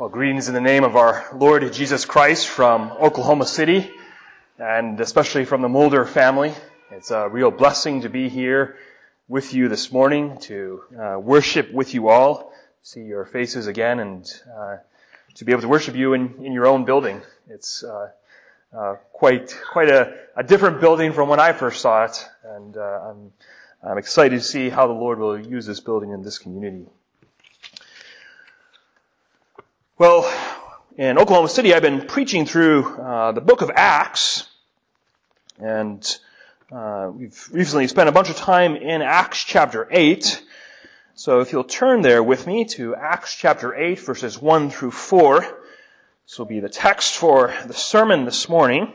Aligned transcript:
Well, 0.00 0.08
greetings 0.08 0.48
in 0.48 0.54
the 0.54 0.62
name 0.62 0.84
of 0.84 0.96
our 0.96 1.26
Lord 1.34 1.70
Jesus 1.74 2.06
Christ 2.06 2.48
from 2.48 2.90
Oklahoma 2.90 3.44
City, 3.44 3.90
and 4.58 4.98
especially 4.98 5.44
from 5.44 5.60
the 5.60 5.68
Mulder 5.68 6.06
family. 6.06 6.54
It's 6.90 7.10
a 7.10 7.28
real 7.28 7.50
blessing 7.50 8.00
to 8.00 8.08
be 8.08 8.30
here 8.30 8.78
with 9.28 9.52
you 9.52 9.68
this 9.68 9.92
morning 9.92 10.38
to 10.38 10.82
uh, 10.98 11.18
worship 11.18 11.70
with 11.70 11.92
you 11.92 12.08
all, 12.08 12.50
see 12.82 13.02
your 13.02 13.26
faces 13.26 13.66
again, 13.66 14.00
and 14.00 14.26
uh, 14.58 14.76
to 15.34 15.44
be 15.44 15.52
able 15.52 15.60
to 15.60 15.68
worship 15.68 15.94
you 15.94 16.14
in, 16.14 16.46
in 16.46 16.54
your 16.54 16.66
own 16.66 16.86
building. 16.86 17.20
It's 17.50 17.84
uh, 17.84 18.08
uh 18.74 18.94
quite 19.12 19.54
quite 19.70 19.90
a, 19.90 20.16
a, 20.34 20.42
different 20.42 20.80
building 20.80 21.12
from 21.12 21.28
when 21.28 21.40
I 21.40 21.52
first 21.52 21.82
saw 21.82 22.04
it, 22.04 22.26
and 22.42 22.74
uh, 22.74 23.10
I'm 23.10 23.32
I'm 23.86 23.98
excited 23.98 24.38
to 24.38 24.46
see 24.46 24.70
how 24.70 24.86
the 24.86 24.94
Lord 24.94 25.18
will 25.18 25.38
use 25.38 25.66
this 25.66 25.80
building 25.80 26.12
in 26.12 26.22
this 26.22 26.38
community. 26.38 26.86
Well, 30.00 30.32
in 30.96 31.18
Oklahoma 31.18 31.50
City, 31.50 31.74
I've 31.74 31.82
been 31.82 32.06
preaching 32.06 32.46
through 32.46 32.86
uh, 32.86 33.32
the 33.32 33.42
book 33.42 33.60
of 33.60 33.70
Acts, 33.74 34.48
and 35.58 36.02
uh, 36.72 37.10
we've 37.14 37.50
recently 37.52 37.86
spent 37.86 38.08
a 38.08 38.12
bunch 38.12 38.30
of 38.30 38.36
time 38.36 38.76
in 38.76 39.02
Acts 39.02 39.44
chapter 39.44 39.86
8. 39.90 40.42
So 41.16 41.40
if 41.40 41.52
you'll 41.52 41.64
turn 41.64 42.00
there 42.00 42.22
with 42.22 42.46
me 42.46 42.64
to 42.76 42.94
Acts 42.94 43.36
chapter 43.36 43.74
8, 43.74 44.00
verses 44.00 44.40
1 44.40 44.70
through 44.70 44.92
4, 44.92 45.40
this 46.26 46.38
will 46.38 46.46
be 46.46 46.60
the 46.60 46.70
text 46.70 47.18
for 47.18 47.54
the 47.66 47.74
sermon 47.74 48.24
this 48.24 48.48
morning. 48.48 48.94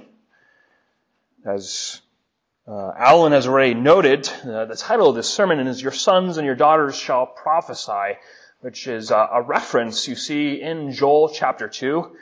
As 1.46 2.02
uh, 2.68 2.94
Alan 2.98 3.32
has 3.32 3.46
already 3.46 3.76
noted, 3.76 4.28
uh, 4.44 4.66
the 4.66 4.76
title 4.76 5.10
of 5.10 5.16
this 5.16 5.30
sermon 5.30 5.68
is 5.68 5.84
Your 5.84 5.92
Sons 5.92 6.38
and 6.38 6.48
Your 6.48 6.56
Daughters 6.56 6.96
Shall 6.96 7.28
Prophesy 7.28 8.18
which 8.66 8.88
is 8.88 9.12
a 9.12 9.44
reference 9.46 10.08
you 10.08 10.16
see 10.16 10.60
in 10.60 10.92
Joel 10.92 11.30
chapter 11.30 11.68
2. 11.68 12.18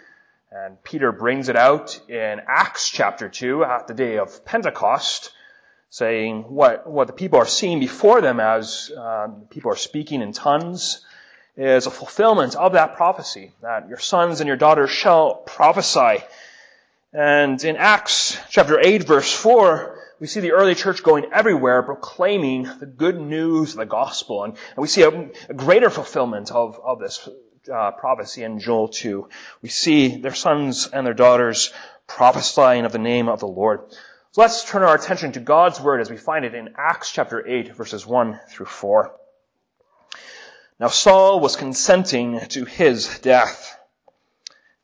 And 0.52 0.84
Peter 0.84 1.14
brings 1.14 1.48
it 1.48 1.56
out 1.56 1.98
in 2.10 2.42
Acts 2.46 2.90
chapter 2.90 3.30
2 3.30 3.63
at 3.63 3.88
the 3.88 3.94
day 3.94 4.18
of 4.18 4.44
Pentecost, 4.44 5.32
saying 5.90 6.41
what, 6.41 6.85
what 6.85 7.08
the 7.08 7.13
people 7.13 7.40
are 7.40 7.46
seeing 7.46 7.80
before 7.80 8.20
them 8.20 8.41
as 8.41 8.91
uh, 8.91 9.30
people 9.52 9.72
are 9.72 9.77
speaking 9.77 10.22
in 10.22 10.34
tongues 10.34 11.05
is 11.55 11.88
a 11.88 11.91
fulfillment 11.91 12.57
of 12.57 12.74
that 12.74 12.98
prophecy, 12.98 13.54
that 13.62 13.88
your 13.88 14.00
sons 14.00 14.41
and 14.41 14.48
your 14.50 14.57
daughters 14.57 14.90
shall 14.90 15.35
prophesy. 15.35 16.22
And 17.14 17.64
in 17.64 17.78
Acts 17.78 18.40
chapter 18.50 18.80
8 18.80 19.04
verse 19.04 19.32
4, 19.32 20.00
we 20.20 20.26
see 20.26 20.40
the 20.40 20.54
early 20.54 20.74
church 20.74 21.04
going 21.04 21.26
everywhere 21.32 21.84
proclaiming 21.84 22.64
the 22.80 22.88
good 22.88 23.20
news 23.20 23.74
of 23.74 23.78
the 23.78 23.86
gospel. 23.86 24.44
And, 24.44 24.54
and 24.54 24.82
we 24.82 24.88
see 24.88 25.04
a, 25.04 25.30
a, 25.50 25.54
greater 25.54 25.91
fulfillment 25.91 26.50
of, 26.50 26.80
of 26.84 27.00
this 27.00 27.30
uh, 27.72 27.91
prophecy 27.91 28.44
in 28.44 28.60
Joel 28.60 28.88
2. 28.88 29.30
We 29.62 29.70
see 29.70 30.18
their 30.18 30.34
sons 30.34 30.88
and 30.88 31.06
their 31.06 31.14
daughters 31.14 31.72
prophesying 32.08 32.86
of 32.86 32.91
the 32.91 32.98
name 32.98 33.30
of 33.30 33.40
the 33.40 33.48
Lord. 33.48 33.82
So 34.32 34.41
let's 34.41 34.68
turn 34.68 34.82
our 34.82 34.96
attention 34.96 35.34
to 35.34 35.40
God's 35.40 35.80
word 35.80 36.02
as 36.02 36.10
we 36.10 36.18
find 36.18 36.46
it 36.46 36.56
in 36.56 36.74
Acts 36.80 37.12
chapter 37.12 37.48
8 37.48 37.76
verses 37.76 38.08
1 38.08 38.40
through 38.50 38.66
4. 38.66 39.16
Now 40.80 40.88
Saul 40.88 41.40
was 41.40 41.56
consenting 41.58 42.40
to 42.40 42.66
his 42.66 43.20
death. 43.20 43.78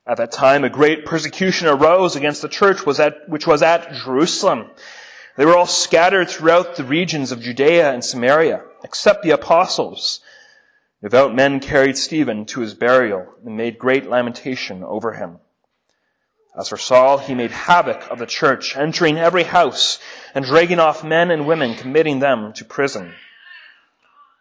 At 0.09 0.17
that 0.17 0.31
time, 0.31 0.63
a 0.63 0.71
great 0.71 1.05
persecution 1.05 1.67
arose 1.67 2.15
against 2.15 2.41
the 2.41 2.49
church 2.49 2.83
was 2.83 2.99
at, 2.99 3.29
which 3.29 3.45
was 3.45 3.61
at 3.61 3.93
Jerusalem. 3.93 4.71
They 5.37 5.45
were 5.45 5.55
all 5.55 5.67
scattered 5.67 6.27
throughout 6.27 6.75
the 6.75 6.83
regions 6.83 7.31
of 7.31 7.41
Judea 7.41 7.91
and 7.91 8.03
Samaria, 8.03 8.63
except 8.83 9.21
the 9.21 9.29
apostles. 9.29 10.21
Devout 11.03 11.35
men 11.35 11.59
carried 11.59 11.95
Stephen 11.95 12.47
to 12.47 12.61
his 12.61 12.73
burial 12.73 13.27
and 13.45 13.55
made 13.55 13.77
great 13.77 14.09
lamentation 14.09 14.83
over 14.83 15.13
him. 15.13 15.37
As 16.57 16.69
for 16.69 16.77
Saul, 16.77 17.19
he 17.19 17.35
made 17.35 17.51
havoc 17.51 18.09
of 18.09 18.17
the 18.17 18.25
church, 18.25 18.75
entering 18.75 19.19
every 19.19 19.43
house 19.43 19.99
and 20.33 20.43
dragging 20.43 20.79
off 20.79 21.03
men 21.03 21.29
and 21.29 21.45
women, 21.45 21.75
committing 21.75 22.17
them 22.17 22.53
to 22.53 22.65
prison. 22.65 23.13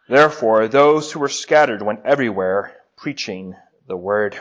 Therefore, 0.07 0.67
those 0.67 1.11
who 1.11 1.19
were 1.19 1.29
scattered 1.29 1.83
went 1.83 2.05
everywhere, 2.05 2.75
preaching 2.97 3.55
the 3.87 3.95
word. 3.95 4.39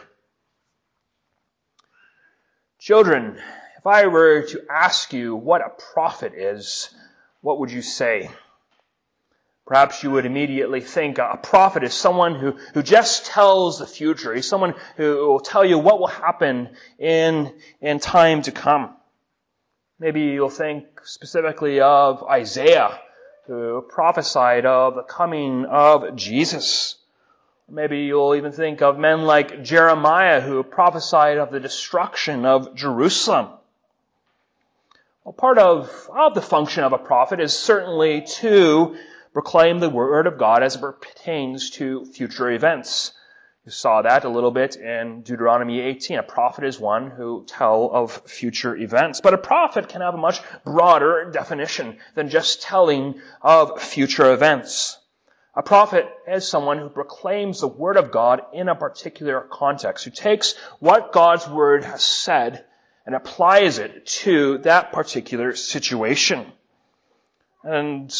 Children, 2.78 3.36
if 3.76 3.86
I 3.86 4.06
were 4.06 4.42
to 4.42 4.62
ask 4.70 5.12
you 5.12 5.34
what 5.34 5.60
a 5.60 5.70
prophet 5.92 6.32
is, 6.34 6.94
what 7.40 7.58
would 7.58 7.72
you 7.72 7.82
say? 7.82 8.30
Perhaps 9.66 10.04
you 10.04 10.12
would 10.12 10.24
immediately 10.24 10.80
think 10.80 11.18
a 11.18 11.38
prophet 11.42 11.82
is 11.82 11.92
someone 11.92 12.36
who, 12.36 12.52
who 12.74 12.82
just 12.84 13.26
tells 13.26 13.80
the 13.80 13.86
future. 13.86 14.32
He's 14.32 14.48
someone 14.48 14.74
who 14.96 15.26
will 15.26 15.40
tell 15.40 15.64
you 15.64 15.78
what 15.78 15.98
will 15.98 16.06
happen 16.06 16.70
in, 17.00 17.52
in 17.80 17.98
time 17.98 18.42
to 18.42 18.52
come. 18.52 18.96
Maybe 19.98 20.20
you'll 20.20 20.48
think 20.48 20.86
specifically 21.02 21.80
of 21.80 22.22
Isaiah, 22.22 23.00
who 23.48 23.84
prophesied 23.88 24.66
of 24.66 24.94
the 24.94 25.02
coming 25.02 25.64
of 25.64 26.14
Jesus. 26.14 26.97
Maybe 27.70 28.00
you'll 28.00 28.34
even 28.34 28.52
think 28.52 28.80
of 28.80 28.98
men 28.98 29.22
like 29.24 29.62
Jeremiah, 29.62 30.40
who 30.40 30.62
prophesied 30.62 31.36
of 31.36 31.50
the 31.50 31.60
destruction 31.60 32.46
of 32.46 32.74
Jerusalem. 32.74 33.48
Well, 35.22 35.34
part 35.34 35.58
of, 35.58 36.08
of 36.10 36.34
the 36.34 36.40
function 36.40 36.82
of 36.84 36.94
a 36.94 36.98
prophet 36.98 37.40
is 37.40 37.52
certainly 37.52 38.22
to 38.40 38.96
proclaim 39.34 39.80
the 39.80 39.90
word 39.90 40.26
of 40.26 40.38
God 40.38 40.62
as 40.62 40.76
it 40.76 40.80
pertains 40.80 41.68
to 41.72 42.06
future 42.06 42.50
events. 42.50 43.12
You 43.66 43.72
saw 43.72 44.00
that 44.00 44.24
a 44.24 44.30
little 44.30 44.50
bit 44.50 44.76
in 44.76 45.20
Deuteronomy 45.20 45.80
18. 45.80 46.20
A 46.20 46.22
prophet 46.22 46.64
is 46.64 46.80
one 46.80 47.10
who 47.10 47.44
tell 47.46 47.90
of 47.92 48.12
future 48.24 48.74
events. 48.74 49.20
But 49.20 49.34
a 49.34 49.38
prophet 49.38 49.90
can 49.90 50.00
have 50.00 50.14
a 50.14 50.16
much 50.16 50.40
broader 50.64 51.30
definition 51.30 51.98
than 52.14 52.30
just 52.30 52.62
telling 52.62 53.20
of 53.42 53.82
future 53.82 54.32
events. 54.32 54.97
A 55.58 55.62
prophet 55.62 56.08
is 56.28 56.46
someone 56.46 56.78
who 56.78 56.88
proclaims 56.88 57.60
the 57.60 57.66
word 57.66 57.96
of 57.96 58.12
God 58.12 58.42
in 58.52 58.68
a 58.68 58.76
particular 58.76 59.40
context, 59.40 60.04
who 60.04 60.12
takes 60.12 60.54
what 60.78 61.10
God's 61.10 61.48
word 61.48 61.82
has 61.82 62.04
said 62.04 62.64
and 63.04 63.12
applies 63.12 63.78
it 63.78 64.06
to 64.06 64.58
that 64.58 64.92
particular 64.92 65.56
situation. 65.56 66.52
And 67.64 68.14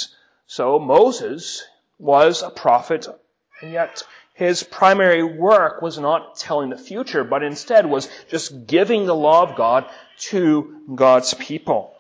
so 0.49 0.81
Moses 0.81 1.65
was 2.01 2.43
a 2.43 2.51
prophet, 2.51 3.07
and 3.63 3.71
yet 3.71 4.03
his 4.35 4.65
primary 4.65 5.23
work 5.23 5.81
was 5.81 5.97
not 5.97 6.39
telling 6.39 6.71
the 6.71 6.77
future, 6.77 7.23
but 7.23 7.45
instead 7.45 7.87
was 7.87 8.09
just 8.29 8.67
giving 8.67 9.07
the 9.07 9.15
law 9.15 9.45
of 9.45 9.55
God 9.55 9.89
to 10.31 10.83
God's 10.93 11.35
people. 11.35 11.95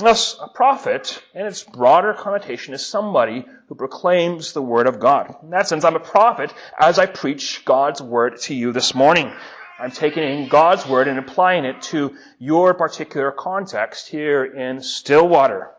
Thus, 0.00 0.38
a 0.40 0.48
prophet, 0.48 1.22
in 1.34 1.44
its 1.44 1.62
broader 1.62 2.14
connotation, 2.14 2.72
is 2.72 2.86
somebody 2.86 3.44
who 3.68 3.74
proclaims 3.74 4.54
the 4.54 4.62
Word 4.62 4.86
of 4.86 4.98
God. 4.98 5.36
In 5.42 5.50
that 5.50 5.68
sense, 5.68 5.84
I'm 5.84 5.94
a 5.94 6.00
prophet 6.00 6.54
as 6.78 6.98
I 6.98 7.04
preach 7.04 7.66
God's 7.66 8.00
Word 8.00 8.40
to 8.42 8.54
you 8.54 8.72
this 8.72 8.94
morning. 8.94 9.30
I'm 9.78 9.90
taking 9.90 10.48
God's 10.48 10.86
word 10.86 11.06
and 11.06 11.18
applying 11.18 11.66
it 11.66 11.82
to 11.82 12.16
your 12.38 12.72
particular 12.72 13.30
context 13.30 14.08
here 14.08 14.44
in 14.44 14.80
Stillwater. 14.80 15.70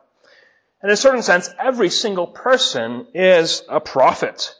In 0.84 0.92
a 0.92 0.98
certain 0.98 1.24
sense, 1.24 1.50
every 1.60 1.90
single 1.90 2.28
person 2.28 3.08
is 3.16 3.64
a 3.70 3.80
prophet. 3.80 4.56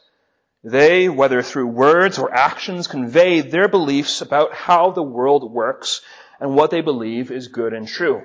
They, 0.64 1.08
whether 1.08 1.40
through 1.40 1.68
words 1.68 2.18
or 2.18 2.34
actions, 2.34 2.88
convey 2.88 3.42
their 3.42 3.68
beliefs 3.68 4.22
about 4.22 4.54
how 4.54 4.90
the 4.90 5.02
world 5.04 5.52
works 5.52 6.02
and 6.40 6.56
what 6.56 6.70
they 6.70 6.80
believe 6.80 7.30
is 7.30 7.46
good 7.46 7.72
and 7.72 7.86
true. 7.86 8.22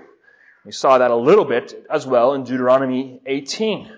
We 0.67 0.73
saw 0.73 0.97
that 0.97 1.11
a 1.11 1.15
little 1.15 1.45
bit 1.45 1.87
as 1.89 2.05
well 2.05 2.33
in 2.33 2.43
Deuteronomy 2.43 3.21
18. 3.25 3.89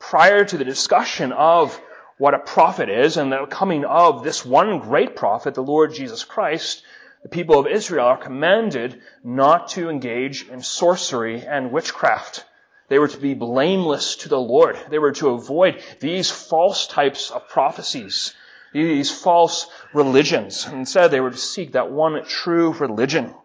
Prior 0.00 0.44
to 0.44 0.58
the 0.58 0.64
discussion 0.64 1.30
of 1.30 1.80
what 2.16 2.34
a 2.34 2.40
prophet 2.40 2.88
is 2.88 3.16
and 3.16 3.30
the 3.30 3.46
coming 3.46 3.84
of 3.84 4.24
this 4.24 4.44
one 4.44 4.80
great 4.80 5.14
prophet, 5.14 5.54
the 5.54 5.62
Lord 5.62 5.94
Jesus 5.94 6.24
Christ, 6.24 6.82
the 7.22 7.28
people 7.28 7.60
of 7.60 7.68
Israel 7.68 8.06
are 8.06 8.16
commanded 8.16 9.00
not 9.22 9.68
to 9.68 9.88
engage 9.88 10.48
in 10.48 10.60
sorcery 10.60 11.46
and 11.46 11.70
witchcraft. 11.70 12.44
They 12.88 12.98
were 12.98 13.06
to 13.06 13.18
be 13.18 13.34
blameless 13.34 14.16
to 14.16 14.28
the 14.28 14.40
Lord. 14.40 14.76
They 14.90 14.98
were 14.98 15.12
to 15.12 15.28
avoid 15.28 15.80
these 16.00 16.32
false 16.32 16.88
types 16.88 17.30
of 17.30 17.48
prophecies, 17.48 18.34
these 18.72 19.16
false 19.16 19.70
religions. 19.94 20.66
Instead, 20.66 21.12
they 21.12 21.20
were 21.20 21.30
to 21.30 21.36
seek 21.36 21.74
that 21.74 21.92
one 21.92 22.24
true 22.24 22.72
religion. 22.72 23.36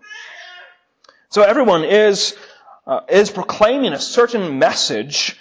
So 1.30 1.42
everyone 1.42 1.84
is, 1.84 2.36
uh, 2.86 3.02
is 3.10 3.32
proclaiming 3.32 3.94
a 3.94 4.00
certain 4.00 4.60
message 4.60 5.38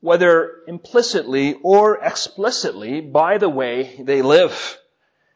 whether 0.00 0.62
implicitly 0.66 1.54
or 1.62 1.98
explicitly, 1.98 3.00
by 3.00 3.38
the 3.38 3.48
way 3.48 3.94
they 4.00 4.20
live. 4.20 4.78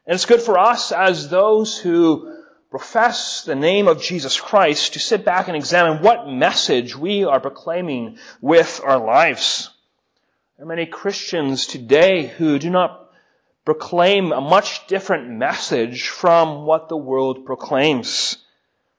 And 0.06 0.14
it's 0.14 0.26
good 0.26 0.42
for 0.42 0.58
us 0.58 0.92
as 0.92 1.28
those 1.28 1.78
who 1.78 2.36
profess 2.70 3.44
the 3.44 3.54
name 3.54 3.86
of 3.86 4.02
Jesus 4.02 4.40
Christ 4.40 4.94
to 4.94 4.98
sit 4.98 5.24
back 5.24 5.46
and 5.46 5.56
examine 5.56 6.02
what 6.02 6.28
message 6.28 6.96
we 6.96 7.24
are 7.24 7.40
proclaiming 7.40 8.18
with 8.40 8.80
our 8.84 8.98
lives. 8.98 9.70
There 10.56 10.66
are 10.66 10.68
many 10.68 10.86
Christians 10.86 11.66
today 11.66 12.26
who 12.26 12.58
do 12.58 12.70
not 12.70 13.10
proclaim 13.64 14.32
a 14.32 14.40
much 14.40 14.86
different 14.88 15.28
message 15.28 16.08
from 16.08 16.66
what 16.66 16.88
the 16.88 16.96
world 16.96 17.46
proclaims. 17.46 18.38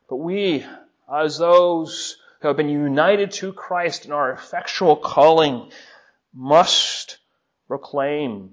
But 0.09 0.17
we, 0.17 0.65
as 1.13 1.37
those 1.37 2.17
who 2.41 2.47
have 2.47 2.57
been 2.57 2.69
united 2.69 3.31
to 3.31 3.53
Christ 3.53 4.05
in 4.05 4.11
our 4.11 4.31
effectual 4.31 4.95
calling, 4.95 5.71
must 6.33 7.17
proclaim 7.67 8.51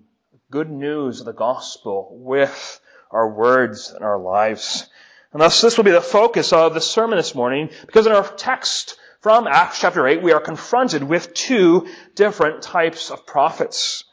good 0.51 0.71
news 0.71 1.21
of 1.21 1.27
the 1.27 1.33
gospel 1.33 2.17
with 2.21 2.81
our 3.11 3.29
words 3.29 3.91
and 3.91 4.05
our 4.05 4.19
lives. 4.19 4.89
And 5.33 5.43
thus 5.43 5.61
this 5.61 5.77
will 5.77 5.85
be 5.85 5.91
the 5.91 6.01
focus 6.01 6.53
of 6.53 6.75
the 6.75 6.81
sermon 6.81 7.17
this 7.17 7.35
morning, 7.35 7.71
because 7.87 8.07
in 8.07 8.13
our 8.13 8.27
text 8.27 8.97
from 9.21 9.47
Acts 9.47 9.81
chapter 9.81 10.07
8, 10.07 10.23
we 10.23 10.33
are 10.33 10.41
confronted 10.41 11.03
with 11.03 11.35
two 11.35 11.89
different 12.15 12.63
types 12.63 13.11
of 13.11 13.27
prophets. 13.27 14.05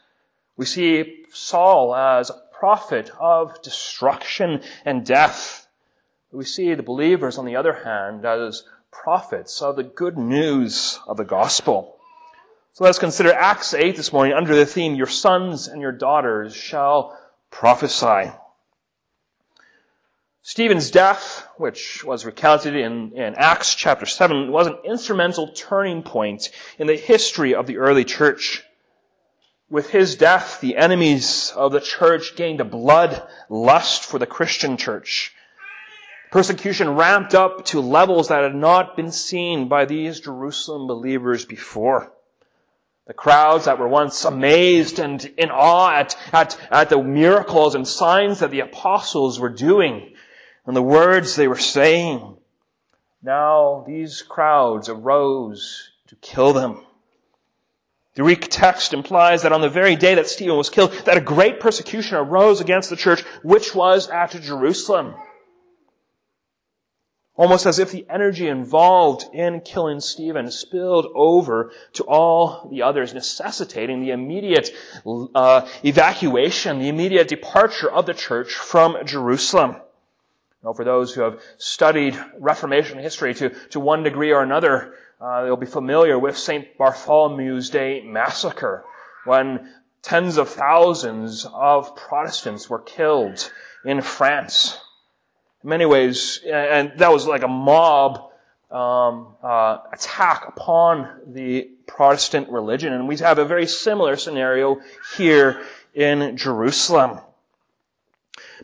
We 0.56 0.66
see 0.66 1.24
Saul 1.30 1.94
as 1.94 2.30
a 2.30 2.42
prophet 2.58 3.10
of 3.20 3.60
destruction 3.62 4.62
and 4.84 5.04
death. 5.04 5.61
We 6.32 6.46
see 6.46 6.72
the 6.72 6.82
believers, 6.82 7.36
on 7.36 7.44
the 7.44 7.56
other 7.56 7.74
hand, 7.74 8.24
as 8.24 8.64
prophets 8.90 9.60
of 9.60 9.76
the 9.76 9.82
good 9.82 10.16
news 10.16 10.98
of 11.06 11.18
the 11.18 11.24
gospel. 11.24 11.98
So 12.72 12.84
let's 12.84 12.98
consider 12.98 13.34
Acts 13.34 13.74
8 13.74 13.96
this 13.96 14.14
morning 14.14 14.32
under 14.32 14.56
the 14.56 14.64
theme, 14.64 14.94
Your 14.94 15.06
sons 15.06 15.68
and 15.68 15.82
your 15.82 15.92
daughters 15.92 16.56
shall 16.56 17.18
prophesy. 17.50 18.32
Stephen's 20.40 20.90
death, 20.90 21.46
which 21.58 22.02
was 22.02 22.24
recounted 22.24 22.76
in, 22.76 23.12
in 23.12 23.34
Acts 23.34 23.74
chapter 23.74 24.06
7, 24.06 24.50
was 24.50 24.66
an 24.66 24.78
instrumental 24.86 25.52
turning 25.52 26.02
point 26.02 26.48
in 26.78 26.86
the 26.86 26.96
history 26.96 27.54
of 27.54 27.66
the 27.66 27.76
early 27.76 28.06
church. 28.06 28.64
With 29.68 29.90
his 29.90 30.16
death, 30.16 30.62
the 30.62 30.78
enemies 30.78 31.52
of 31.54 31.72
the 31.72 31.80
church 31.80 32.36
gained 32.36 32.62
a 32.62 32.64
blood 32.64 33.22
lust 33.50 34.06
for 34.06 34.18
the 34.18 34.26
Christian 34.26 34.78
church. 34.78 35.34
Persecution 36.32 36.96
ramped 36.96 37.34
up 37.34 37.66
to 37.66 37.82
levels 37.82 38.28
that 38.28 38.42
had 38.42 38.54
not 38.54 38.96
been 38.96 39.12
seen 39.12 39.68
by 39.68 39.84
these 39.84 40.18
Jerusalem 40.18 40.86
believers 40.86 41.44
before. 41.44 42.10
The 43.06 43.12
crowds 43.12 43.66
that 43.66 43.78
were 43.78 43.86
once 43.86 44.24
amazed 44.24 44.98
and 44.98 45.22
in 45.36 45.50
awe 45.50 45.90
at, 45.92 46.16
at, 46.32 46.58
at 46.70 46.88
the 46.88 47.02
miracles 47.02 47.74
and 47.74 47.86
signs 47.86 48.40
that 48.40 48.50
the 48.50 48.60
apostles 48.60 49.38
were 49.38 49.50
doing 49.50 50.14
and 50.64 50.74
the 50.74 50.80
words 50.80 51.36
they 51.36 51.48
were 51.48 51.58
saying, 51.58 52.38
now 53.22 53.84
these 53.86 54.22
crowds 54.22 54.88
arose 54.88 55.90
to 56.06 56.16
kill 56.16 56.54
them. 56.54 56.82
The 58.14 58.22
Greek 58.22 58.48
text 58.48 58.94
implies 58.94 59.42
that 59.42 59.52
on 59.52 59.60
the 59.60 59.68
very 59.68 59.96
day 59.96 60.14
that 60.14 60.28
Stephen 60.28 60.56
was 60.56 60.70
killed, 60.70 60.92
that 61.04 61.18
a 61.18 61.20
great 61.20 61.60
persecution 61.60 62.16
arose 62.16 62.62
against 62.62 62.88
the 62.88 62.96
church, 62.96 63.20
which 63.42 63.74
was 63.74 64.08
at 64.08 64.30
Jerusalem. 64.30 65.14
Almost 67.34 67.64
as 67.64 67.78
if 67.78 67.90
the 67.90 68.04
energy 68.10 68.46
involved 68.46 69.24
in 69.32 69.62
killing 69.62 70.00
Stephen 70.00 70.50
spilled 70.50 71.06
over 71.14 71.72
to 71.94 72.04
all 72.04 72.68
the 72.70 72.82
others, 72.82 73.14
necessitating 73.14 74.00
the 74.00 74.10
immediate 74.10 74.70
uh, 75.34 75.66
evacuation, 75.82 76.78
the 76.78 76.90
immediate 76.90 77.28
departure 77.28 77.90
of 77.90 78.04
the 78.04 78.12
church 78.12 78.52
from 78.52 79.06
Jerusalem. 79.06 79.76
Now, 80.62 80.74
for 80.74 80.84
those 80.84 81.14
who 81.14 81.22
have 81.22 81.40
studied 81.56 82.22
Reformation 82.38 82.98
history 82.98 83.32
to, 83.34 83.48
to 83.70 83.80
one 83.80 84.02
degree 84.02 84.32
or 84.32 84.42
another, 84.42 84.94
uh, 85.18 85.44
they'll 85.44 85.56
be 85.56 85.66
familiar 85.66 86.18
with 86.18 86.36
St. 86.36 86.76
Bartholomew's 86.76 87.70
Day 87.70 88.02
massacre, 88.02 88.84
when 89.24 89.72
tens 90.02 90.36
of 90.36 90.50
thousands 90.50 91.46
of 91.46 91.96
Protestants 91.96 92.68
were 92.68 92.80
killed 92.80 93.50
in 93.86 94.02
France. 94.02 94.78
In 95.62 95.68
many 95.68 95.86
ways, 95.86 96.40
and 96.44 96.92
that 96.98 97.12
was 97.12 97.26
like 97.26 97.42
a 97.42 97.48
mob 97.48 98.30
um, 98.70 99.34
uh, 99.42 99.78
attack 99.92 100.48
upon 100.48 101.08
the 101.26 101.70
Protestant 101.86 102.48
religion, 102.48 102.92
and 102.92 103.06
we 103.06 103.16
have 103.18 103.38
a 103.38 103.44
very 103.44 103.66
similar 103.66 104.16
scenario 104.16 104.80
here 105.16 105.62
in 105.94 106.36
Jerusalem. 106.36 107.20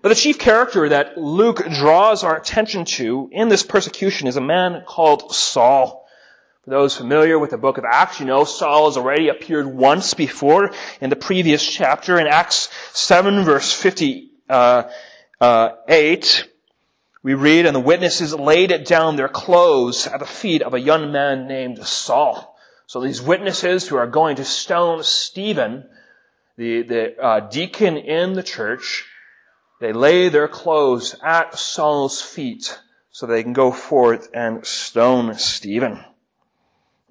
But 0.00 0.10
the 0.10 0.14
chief 0.14 0.38
character 0.38 0.88
that 0.88 1.18
Luke 1.18 1.62
draws 1.70 2.24
our 2.24 2.36
attention 2.36 2.84
to 2.84 3.28
in 3.32 3.48
this 3.48 3.62
persecution 3.62 4.28
is 4.28 4.36
a 4.36 4.40
man 4.40 4.82
called 4.86 5.34
Saul. 5.34 6.08
For 6.64 6.70
those 6.70 6.96
familiar 6.96 7.38
with 7.38 7.50
the 7.50 7.58
book 7.58 7.78
of 7.78 7.84
Acts, 7.84 8.20
you 8.20 8.26
know 8.26 8.44
Saul 8.44 8.86
has 8.86 8.96
already 8.96 9.28
appeared 9.28 9.66
once 9.66 10.14
before 10.14 10.72
in 11.00 11.10
the 11.10 11.16
previous 11.16 11.64
chapter 11.64 12.18
in 12.18 12.26
Acts 12.26 12.68
7 12.92 13.44
verse 13.44 13.72
58. 13.72 14.32
Uh, 14.48 14.82
uh, 15.40 15.70
we 17.22 17.34
read, 17.34 17.66
and 17.66 17.74
the 17.74 17.80
witnesses 17.80 18.34
laid 18.34 18.70
it 18.70 18.84
down 18.84 19.16
their 19.16 19.28
clothes 19.28 20.06
at 20.06 20.20
the 20.20 20.26
feet 20.26 20.62
of 20.62 20.74
a 20.74 20.80
young 20.80 21.12
man 21.12 21.48
named 21.48 21.84
Saul. 21.86 22.56
So 22.86 23.00
these 23.00 23.20
witnesses 23.20 23.86
who 23.86 23.96
are 23.96 24.06
going 24.06 24.36
to 24.36 24.44
stone 24.44 25.02
Stephen, 25.02 25.88
the, 26.56 26.82
the 26.82 27.22
uh, 27.22 27.40
deacon 27.40 27.96
in 27.96 28.32
the 28.32 28.42
church, 28.42 29.04
they 29.80 29.92
lay 29.92 30.28
their 30.28 30.48
clothes 30.48 31.14
at 31.22 31.58
Saul's 31.58 32.22
feet 32.22 32.78
so 33.10 33.26
they 33.26 33.42
can 33.42 33.52
go 33.52 33.72
forth 33.72 34.30
and 34.32 34.64
stone 34.64 35.34
Stephen. 35.34 36.04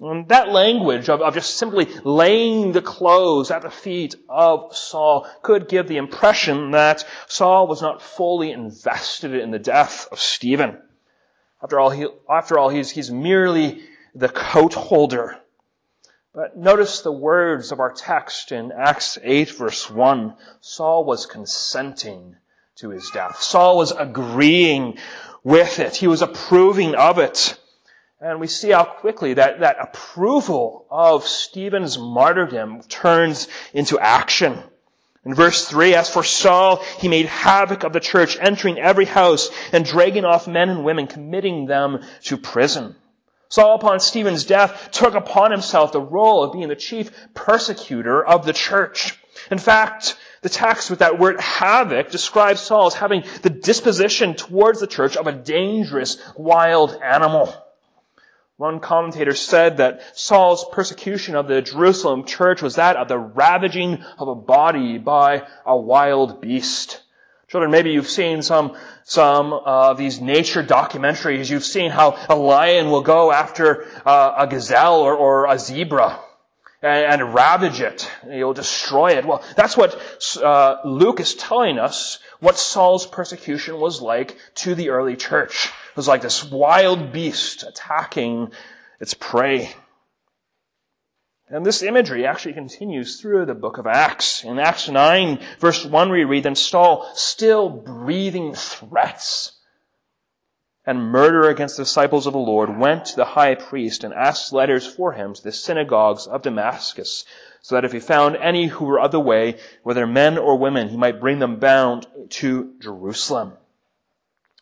And 0.00 0.28
that 0.28 0.50
language 0.50 1.08
of, 1.08 1.20
of 1.22 1.34
just 1.34 1.56
simply 1.56 1.86
laying 2.04 2.70
the 2.72 2.82
clothes 2.82 3.50
at 3.50 3.62
the 3.62 3.70
feet 3.70 4.14
of 4.28 4.76
Saul 4.76 5.26
could 5.42 5.68
give 5.68 5.88
the 5.88 5.96
impression 5.96 6.70
that 6.70 7.04
Saul 7.26 7.66
was 7.66 7.82
not 7.82 8.00
fully 8.00 8.52
invested 8.52 9.34
in 9.34 9.50
the 9.50 9.58
death 9.58 10.06
of 10.12 10.20
Stephen. 10.20 10.80
After 11.60 11.80
all, 11.80 11.90
he, 11.90 12.06
after 12.30 12.58
all, 12.58 12.68
he's, 12.68 12.90
he's 12.90 13.10
merely 13.10 13.82
the 14.14 14.28
coat 14.28 14.74
holder. 14.74 15.36
But 16.32 16.56
notice 16.56 17.00
the 17.00 17.10
words 17.10 17.72
of 17.72 17.80
our 17.80 17.92
text 17.92 18.52
in 18.52 18.70
Acts 18.70 19.18
8 19.20 19.50
verse 19.50 19.90
1. 19.90 20.36
Saul 20.60 21.04
was 21.04 21.26
consenting 21.26 22.36
to 22.76 22.90
his 22.90 23.10
death. 23.10 23.42
Saul 23.42 23.76
was 23.76 23.90
agreeing 23.90 24.98
with 25.42 25.80
it. 25.80 25.96
He 25.96 26.06
was 26.06 26.22
approving 26.22 26.94
of 26.94 27.18
it. 27.18 27.58
And 28.20 28.40
we 28.40 28.48
see 28.48 28.70
how 28.70 28.84
quickly 28.84 29.34
that, 29.34 29.60
that 29.60 29.76
approval 29.80 30.86
of 30.90 31.24
Stephen's 31.24 31.98
martyrdom 31.98 32.82
turns 32.88 33.46
into 33.72 33.96
action. 34.00 34.60
In 35.24 35.34
verse 35.34 35.68
3, 35.68 35.94
as 35.94 36.10
for 36.10 36.24
Saul, 36.24 36.82
he 36.98 37.06
made 37.06 37.26
havoc 37.26 37.84
of 37.84 37.92
the 37.92 38.00
church, 38.00 38.36
entering 38.40 38.78
every 38.78 39.04
house 39.04 39.50
and 39.72 39.84
dragging 39.84 40.24
off 40.24 40.48
men 40.48 40.68
and 40.68 40.84
women, 40.84 41.06
committing 41.06 41.66
them 41.66 42.02
to 42.24 42.36
prison. 42.36 42.96
Saul, 43.50 43.76
upon 43.76 44.00
Stephen's 44.00 44.44
death, 44.44 44.90
took 44.90 45.14
upon 45.14 45.52
himself 45.52 45.92
the 45.92 46.00
role 46.00 46.42
of 46.42 46.52
being 46.52 46.68
the 46.68 46.74
chief 46.76 47.12
persecutor 47.34 48.24
of 48.24 48.44
the 48.44 48.52
church. 48.52 49.16
In 49.48 49.58
fact, 49.58 50.16
the 50.42 50.48
text 50.48 50.90
with 50.90 50.98
that 50.98 51.20
word 51.20 51.40
havoc 51.40 52.10
describes 52.10 52.60
Saul 52.62 52.88
as 52.88 52.94
having 52.94 53.22
the 53.42 53.50
disposition 53.50 54.34
towards 54.34 54.80
the 54.80 54.88
church 54.88 55.16
of 55.16 55.28
a 55.28 55.32
dangerous 55.32 56.18
wild 56.36 57.00
animal. 57.00 57.54
One 58.58 58.80
commentator 58.80 59.36
said 59.36 59.76
that 59.76 60.00
Saul's 60.18 60.64
persecution 60.72 61.36
of 61.36 61.46
the 61.46 61.62
Jerusalem 61.62 62.24
church 62.24 62.60
was 62.60 62.74
that 62.74 62.96
of 62.96 63.06
the 63.06 63.16
ravaging 63.16 64.02
of 64.18 64.26
a 64.26 64.34
body 64.34 64.98
by 64.98 65.46
a 65.64 65.76
wild 65.76 66.40
beast. 66.40 67.00
Children, 67.46 67.70
maybe 67.70 67.92
you've 67.92 68.08
seen 68.08 68.42
some, 68.42 68.76
some 69.04 69.52
of 69.52 69.96
these 69.96 70.20
nature 70.20 70.64
documentaries. 70.64 71.48
You've 71.48 71.64
seen 71.64 71.92
how 71.92 72.18
a 72.28 72.34
lion 72.34 72.90
will 72.90 73.02
go 73.02 73.30
after 73.30 73.86
uh, 74.04 74.34
a 74.38 74.48
gazelle 74.48 75.02
or, 75.02 75.14
or 75.14 75.46
a 75.46 75.56
zebra 75.56 76.18
and, 76.82 77.20
and, 77.22 77.34
ravage 77.34 77.80
it. 77.80 78.10
He'll 78.28 78.54
destroy 78.54 79.12
it. 79.12 79.24
Well, 79.24 79.44
that's 79.54 79.76
what 79.76 79.96
uh, 80.42 80.78
Luke 80.84 81.20
is 81.20 81.36
telling 81.36 81.78
us 81.78 82.18
what 82.40 82.58
Saul's 82.58 83.06
persecution 83.06 83.78
was 83.78 84.02
like 84.02 84.36
to 84.56 84.74
the 84.74 84.90
early 84.90 85.14
church 85.14 85.70
was 85.98 86.06
like 86.06 86.22
this 86.22 86.44
wild 86.44 87.12
beast 87.12 87.64
attacking 87.64 88.52
its 89.00 89.14
prey. 89.14 89.68
And 91.48 91.66
this 91.66 91.82
imagery 91.82 92.24
actually 92.24 92.52
continues 92.52 93.20
through 93.20 93.46
the 93.46 93.54
book 93.54 93.78
of 93.78 93.86
Acts. 93.88 94.44
In 94.44 94.60
Acts 94.60 94.88
9, 94.88 95.40
verse 95.58 95.84
1, 95.84 96.10
we 96.10 96.22
read, 96.22 96.44
Then 96.44 96.54
Saul, 96.54 97.10
still 97.14 97.68
breathing 97.68 98.54
threats 98.54 99.58
and 100.86 101.10
murder 101.10 101.48
against 101.48 101.76
the 101.76 101.82
disciples 101.82 102.28
of 102.28 102.32
the 102.32 102.38
Lord, 102.38 102.78
went 102.78 103.06
to 103.06 103.16
the 103.16 103.24
high 103.24 103.56
priest 103.56 104.04
and 104.04 104.14
asked 104.14 104.52
letters 104.52 104.86
for 104.86 105.12
him 105.12 105.34
to 105.34 105.42
the 105.42 105.50
synagogues 105.50 106.28
of 106.28 106.42
Damascus, 106.42 107.24
so 107.60 107.74
that 107.74 107.84
if 107.84 107.90
he 107.90 107.98
found 107.98 108.36
any 108.36 108.68
who 108.68 108.84
were 108.84 109.00
of 109.00 109.10
the 109.10 109.18
way, 109.18 109.58
whether 109.82 110.06
men 110.06 110.38
or 110.38 110.56
women, 110.56 110.90
he 110.90 110.96
might 110.96 111.20
bring 111.20 111.40
them 111.40 111.56
bound 111.56 112.06
to 112.30 112.74
Jerusalem. 112.78 113.54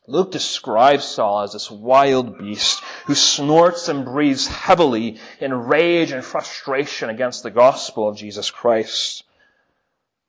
Luke 0.08 0.30
describes 0.30 1.04
Saul 1.04 1.42
as 1.42 1.52
this 1.52 1.70
wild 1.70 2.38
beast 2.38 2.82
who 3.06 3.14
snorts 3.14 3.88
and 3.88 4.04
breathes 4.04 4.46
heavily 4.46 5.18
in 5.40 5.52
rage 5.52 6.12
and 6.12 6.24
frustration 6.24 7.10
against 7.10 7.42
the 7.42 7.50
gospel 7.50 8.08
of 8.08 8.16
Jesus 8.16 8.50
Christ. 8.50 9.24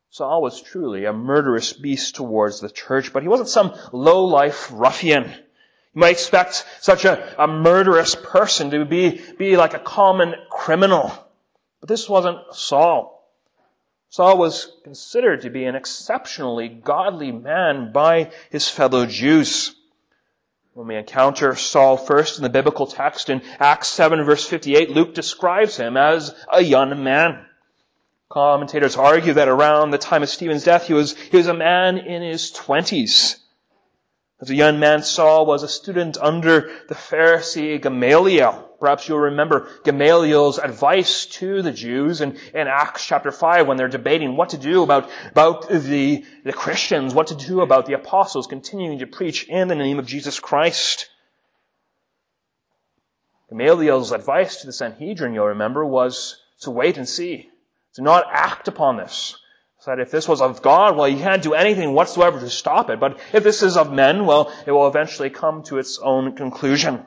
Saul 0.09 0.41
was 0.41 0.61
truly 0.61 1.05
a 1.05 1.13
murderous 1.13 1.73
beast 1.73 2.15
towards 2.15 2.59
the 2.59 2.71
church, 2.71 3.13
but 3.13 3.21
he 3.21 3.29
wasn't 3.29 3.49
some 3.49 3.75
low-life 3.91 4.69
ruffian. 4.71 5.25
You 5.25 6.01
might 6.01 6.13
expect 6.13 6.65
such 6.79 7.05
a, 7.05 7.43
a 7.43 7.47
murderous 7.47 8.15
person 8.15 8.71
to 8.71 8.83
be, 8.83 9.21
be 9.37 9.57
like 9.57 9.75
a 9.75 9.79
common 9.79 10.33
criminal. 10.49 11.11
But 11.81 11.89
this 11.89 12.09
wasn't 12.09 12.39
Saul. 12.53 13.16
Saul 14.17 14.39
was 14.39 14.71
considered 14.83 15.43
to 15.43 15.51
be 15.51 15.65
an 15.65 15.75
exceptionally 15.75 16.69
godly 16.69 17.31
man 17.31 17.91
by 17.91 18.31
his 18.49 18.67
fellow 18.67 19.05
Jews. 19.05 19.75
When 20.73 20.87
we 20.87 20.95
encounter 20.95 21.53
Saul 21.53 21.97
first 21.97 22.39
in 22.39 22.43
the 22.43 22.49
biblical 22.49 22.87
text 22.87 23.29
in 23.29 23.43
Acts 23.59 23.89
7 23.89 24.23
verse 24.23 24.43
58, 24.43 24.89
Luke 24.89 25.13
describes 25.13 25.77
him 25.77 25.97
as 25.97 26.33
a 26.51 26.63
young 26.63 27.03
man. 27.03 27.45
Commentators 28.27 28.97
argue 28.97 29.33
that 29.33 29.49
around 29.49 29.91
the 29.91 29.99
time 29.99 30.23
of 30.23 30.29
Stephen's 30.29 30.63
death, 30.63 30.87
he 30.87 30.95
was, 30.95 31.15
he 31.15 31.37
was 31.37 31.45
a 31.45 31.53
man 31.53 31.99
in 31.99 32.23
his 32.23 32.49
twenties. 32.49 33.39
As 34.41 34.49
a 34.49 34.55
young 34.55 34.79
man, 34.79 35.03
Saul 35.03 35.45
was 35.45 35.61
a 35.61 35.67
student 35.67 36.17
under 36.19 36.71
the 36.87 36.95
Pharisee 36.95 37.79
Gamaliel. 37.79 38.66
Perhaps 38.79 39.09
you'll 39.09 39.19
remember 39.19 39.67
Gamaliel's 39.83 40.59
advice 40.59 41.25
to 41.25 41.63
the 41.63 41.71
Jews 41.71 42.21
in, 42.21 42.37
in 42.53 42.67
Acts 42.67 43.05
chapter 43.05 43.31
5 43.31 43.67
when 43.67 43.77
they're 43.77 43.87
debating 43.87 44.35
what 44.37 44.49
to 44.49 44.57
do 44.57 44.83
about, 44.83 45.09
about 45.31 45.67
the, 45.67 46.23
the 46.43 46.53
Christians, 46.53 47.15
what 47.15 47.27
to 47.27 47.35
do 47.35 47.61
about 47.61 47.87
the 47.87 47.93
apostles 47.93 48.45
continuing 48.45 48.99
to 48.99 49.07
preach 49.07 49.47
in 49.47 49.67
the 49.67 49.75
name 49.75 49.97
of 49.97 50.05
Jesus 50.05 50.39
Christ. 50.39 51.09
Gamaliel's 53.49 54.11
advice 54.11 54.57
to 54.57 54.67
the 54.67 54.73
Sanhedrin, 54.73 55.33
you'll 55.33 55.47
remember, 55.47 55.83
was 55.83 56.39
to 56.61 56.69
wait 56.69 56.97
and 56.97 57.09
see, 57.09 57.49
to 57.95 58.03
not 58.03 58.25
act 58.31 58.67
upon 58.67 58.97
this. 58.97 59.37
Said 59.79 59.99
if 59.99 60.11
this 60.11 60.27
was 60.27 60.41
of 60.41 60.61
God, 60.61 60.97
well, 60.97 61.07
you 61.07 61.17
can't 61.17 61.41
do 61.41 61.53
anything 61.53 61.93
whatsoever 61.93 62.39
to 62.39 62.49
stop 62.49 62.89
it. 62.89 62.99
But 62.99 63.19
if 63.33 63.43
this 63.43 63.63
is 63.63 63.77
of 63.77 63.91
men, 63.91 64.25
well, 64.25 64.51
it 64.65 64.71
will 64.71 64.87
eventually 64.87 65.29
come 65.29 65.63
to 65.63 65.77
its 65.77 65.97
own 65.99 66.35
conclusion. 66.35 67.05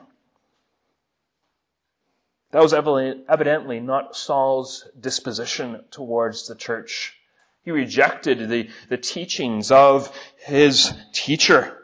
That 2.51 2.61
was 2.61 2.73
evidently 2.73 3.79
not 3.79 4.15
Saul's 4.15 4.87
disposition 4.99 5.83
towards 5.89 6.47
the 6.47 6.55
church. 6.55 7.15
He 7.63 7.71
rejected 7.71 8.49
the, 8.49 8.69
the 8.89 8.97
teachings 8.97 9.71
of 9.71 10.11
his 10.37 10.93
teacher. 11.13 11.77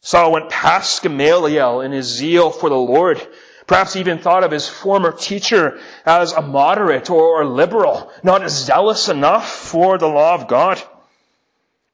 Saul 0.00 0.32
went 0.32 0.48
past 0.48 1.02
Gamaliel 1.02 1.80
in 1.80 1.92
his 1.92 2.06
zeal 2.06 2.50
for 2.50 2.70
the 2.70 2.76
Lord. 2.76 3.20
Perhaps 3.66 3.94
he 3.94 4.00
even 4.00 4.18
thought 4.18 4.44
of 4.44 4.52
his 4.52 4.68
former 4.68 5.12
teacher 5.12 5.80
as 6.06 6.32
a 6.32 6.40
moderate 6.40 7.10
or 7.10 7.44
liberal, 7.44 8.10
not 8.22 8.48
zealous 8.48 9.08
enough 9.08 9.50
for 9.50 9.98
the 9.98 10.06
law 10.06 10.34
of 10.34 10.46
God. 10.46 10.80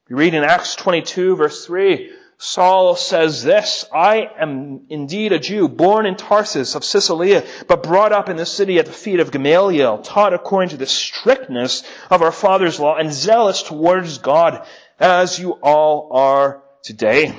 We 0.07 0.15
read 0.15 0.35
in 0.35 0.43
Acts 0.43 0.75
22 0.75 1.35
verse 1.35 1.65
3, 1.65 2.11
Saul 2.45 2.97
says 2.97 3.41
this, 3.41 3.85
I 3.93 4.29
am 4.37 4.81
indeed 4.89 5.31
a 5.31 5.39
Jew, 5.39 5.69
born 5.69 6.05
in 6.05 6.17
Tarsus 6.17 6.75
of 6.75 6.83
Cilicia, 6.83 7.47
but 7.69 7.83
brought 7.83 8.11
up 8.11 8.27
in 8.27 8.35
the 8.35 8.45
city 8.45 8.79
at 8.79 8.85
the 8.85 8.91
feet 8.91 9.21
of 9.21 9.31
Gamaliel, 9.31 9.99
taught 9.99 10.33
according 10.33 10.71
to 10.71 10.77
the 10.77 10.85
strictness 10.85 11.83
of 12.11 12.21
our 12.21 12.33
father's 12.33 12.81
law, 12.81 12.97
and 12.97 13.13
zealous 13.13 13.63
towards 13.63 14.17
God, 14.17 14.67
as 14.99 15.39
you 15.39 15.51
all 15.63 16.09
are 16.11 16.61
today. 16.81 17.33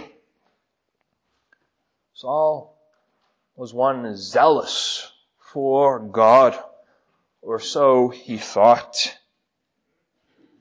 Saul 2.15 2.75
was 3.57 3.75
one 3.75 4.17
zealous 4.17 5.13
for 5.53 6.01
God, 6.01 6.59
or 7.43 7.61
so 7.61 8.09
he 8.09 8.39
thought. 8.39 9.19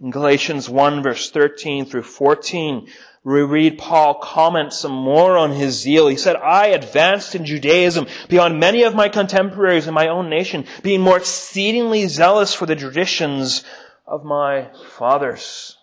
In 0.03 0.12
Galatians 0.12 0.69
1 0.69 1.01
verse 1.01 1.31
13 1.31 1.86
through 1.86 2.03
14, 2.03 2.89
we 3.24 3.41
read 3.41 3.77
Paul 3.77 4.15
comment 4.15 4.74
some 4.74 4.91
more 4.91 5.38
on 5.38 5.51
his 5.51 5.79
zeal. 5.79 6.07
He 6.07 6.17
said, 6.17 6.36
I 6.36 6.67
advanced 6.67 7.36
in 7.36 7.45
Judaism 7.45 8.07
beyond 8.27 8.60
many 8.60 8.83
of 8.83 8.95
my 8.95 9.07
contemporaries 9.07 9.88
in 9.88 9.93
my 9.93 10.10
own 10.10 10.29
nation, 10.29 10.65
being 10.81 11.00
more 11.00 11.15
exceedingly 11.15 12.10
zealous 12.10 12.53
for 12.53 12.65
the 12.65 12.75
traditions 12.75 13.63
of 14.05 14.25
my 14.25 14.72
fathers. 14.98 15.77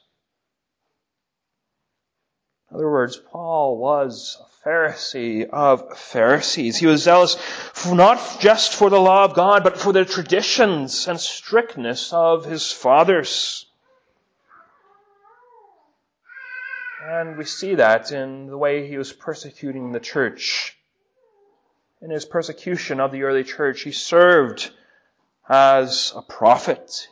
In 2.70 2.76
other 2.76 2.90
words, 2.90 3.16
Paul 3.16 3.78
was 3.78 4.36
a 4.38 4.68
Pharisee 4.68 5.48
of 5.48 5.96
Pharisees. 5.96 6.76
He 6.76 6.86
was 6.86 7.04
zealous 7.04 7.38
not 7.86 8.20
just 8.38 8.74
for 8.74 8.90
the 8.90 9.00
law 9.00 9.24
of 9.24 9.32
God, 9.32 9.64
but 9.64 9.78
for 9.78 9.94
the 9.94 10.04
traditions 10.04 11.08
and 11.08 11.18
strictness 11.18 12.12
of 12.12 12.44
his 12.44 12.70
fathers. 12.70 13.64
And 17.02 17.38
we 17.38 17.44
see 17.44 17.76
that 17.76 18.12
in 18.12 18.46
the 18.46 18.58
way 18.58 18.86
he 18.86 18.98
was 18.98 19.12
persecuting 19.12 19.92
the 19.92 20.00
church. 20.00 20.76
In 22.02 22.10
his 22.10 22.26
persecution 22.26 23.00
of 23.00 23.10
the 23.10 23.22
early 23.22 23.44
church, 23.44 23.82
he 23.82 23.92
served 23.92 24.70
as 25.48 26.12
a 26.14 26.22
prophet, 26.22 27.08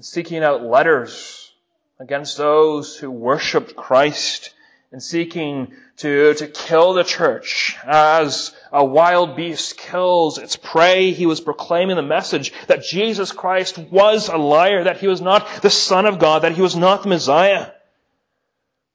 seeking 0.00 0.44
out 0.44 0.62
letters 0.62 1.52
against 1.98 2.36
those 2.36 2.96
who 2.96 3.10
worshipped 3.10 3.74
Christ 3.74 4.54
and 4.90 5.02
seeking 5.02 5.72
to, 5.98 6.32
to 6.34 6.46
kill 6.46 6.94
the 6.94 7.04
church 7.04 7.76
as 7.84 8.54
a 8.72 8.84
wild 8.84 9.36
beast 9.36 9.76
kills 9.76 10.38
its 10.38 10.56
prey. 10.56 11.12
He 11.12 11.26
was 11.26 11.40
proclaiming 11.40 11.96
the 11.96 12.02
message 12.02 12.52
that 12.68 12.84
Jesus 12.84 13.32
Christ 13.32 13.76
was 13.76 14.28
a 14.28 14.38
liar, 14.38 14.84
that 14.84 14.98
he 14.98 15.06
was 15.06 15.20
not 15.20 15.46
the 15.62 15.70
Son 15.70 16.06
of 16.06 16.18
God, 16.18 16.42
that 16.42 16.52
he 16.52 16.62
was 16.62 16.74
not 16.74 17.02
the 17.02 17.10
Messiah. 17.10 17.72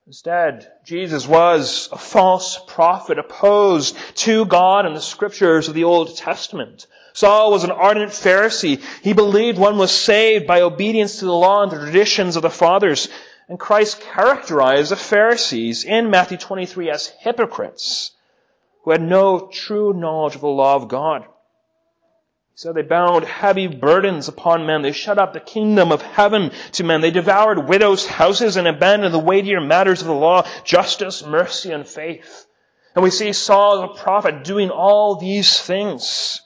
Instead, 0.07 0.69
Jesus 0.83 1.27
was 1.27 1.87
a 1.91 1.97
false 1.97 2.59
prophet 2.67 3.19
opposed 3.19 3.95
to 4.15 4.45
God 4.45 4.85
and 4.85 4.95
the 4.95 5.01
scriptures 5.01 5.69
of 5.69 5.75
the 5.75 5.85
Old 5.85 6.17
Testament. 6.17 6.87
Saul 7.13 7.51
was 7.51 7.63
an 7.63 7.71
ardent 7.71 8.11
Pharisee. 8.11 8.81
He 9.03 9.13
believed 9.13 9.57
one 9.59 9.77
was 9.77 9.91
saved 9.91 10.47
by 10.47 10.61
obedience 10.61 11.19
to 11.19 11.25
the 11.25 11.31
law 11.31 11.63
and 11.63 11.71
the 11.71 11.79
traditions 11.79 12.35
of 12.35 12.41
the 12.41 12.49
fathers. 12.49 13.07
And 13.49 13.59
Christ 13.59 14.01
characterized 14.01 14.91
the 14.91 14.95
Pharisees 14.95 15.83
in 15.83 16.09
Matthew 16.09 16.37
23 16.37 16.89
as 16.89 17.07
hypocrites 17.07 18.11
who 18.83 18.91
had 18.91 19.01
no 19.01 19.47
true 19.47 19.93
knowledge 19.93 20.35
of 20.35 20.41
the 20.41 20.47
law 20.47 20.75
of 20.75 20.87
God. 20.87 21.25
Said 22.55 22.75
they 22.75 22.83
bound 22.83 23.25
heavy 23.25 23.65
burdens 23.65 24.27
upon 24.27 24.67
men. 24.67 24.83
They 24.83 24.91
shut 24.91 25.17
up 25.17 25.33
the 25.33 25.39
kingdom 25.39 25.91
of 25.91 26.03
heaven 26.03 26.51
to 26.73 26.83
men. 26.83 27.01
They 27.01 27.09
devoured 27.09 27.67
widows' 27.67 28.05
houses 28.05 28.57
and 28.57 28.67
abandoned 28.67 29.13
the 29.13 29.19
weightier 29.19 29.59
matters 29.59 30.01
of 30.01 30.07
the 30.07 30.13
law, 30.13 30.47
justice, 30.63 31.25
mercy, 31.25 31.71
and 31.71 31.87
faith. 31.87 32.45
And 32.93 33.03
we 33.03 33.09
see 33.09 33.33
Saul 33.33 33.81
a 33.81 33.97
prophet 33.97 34.43
doing 34.43 34.69
all 34.69 35.15
these 35.15 35.59
things. 35.59 36.42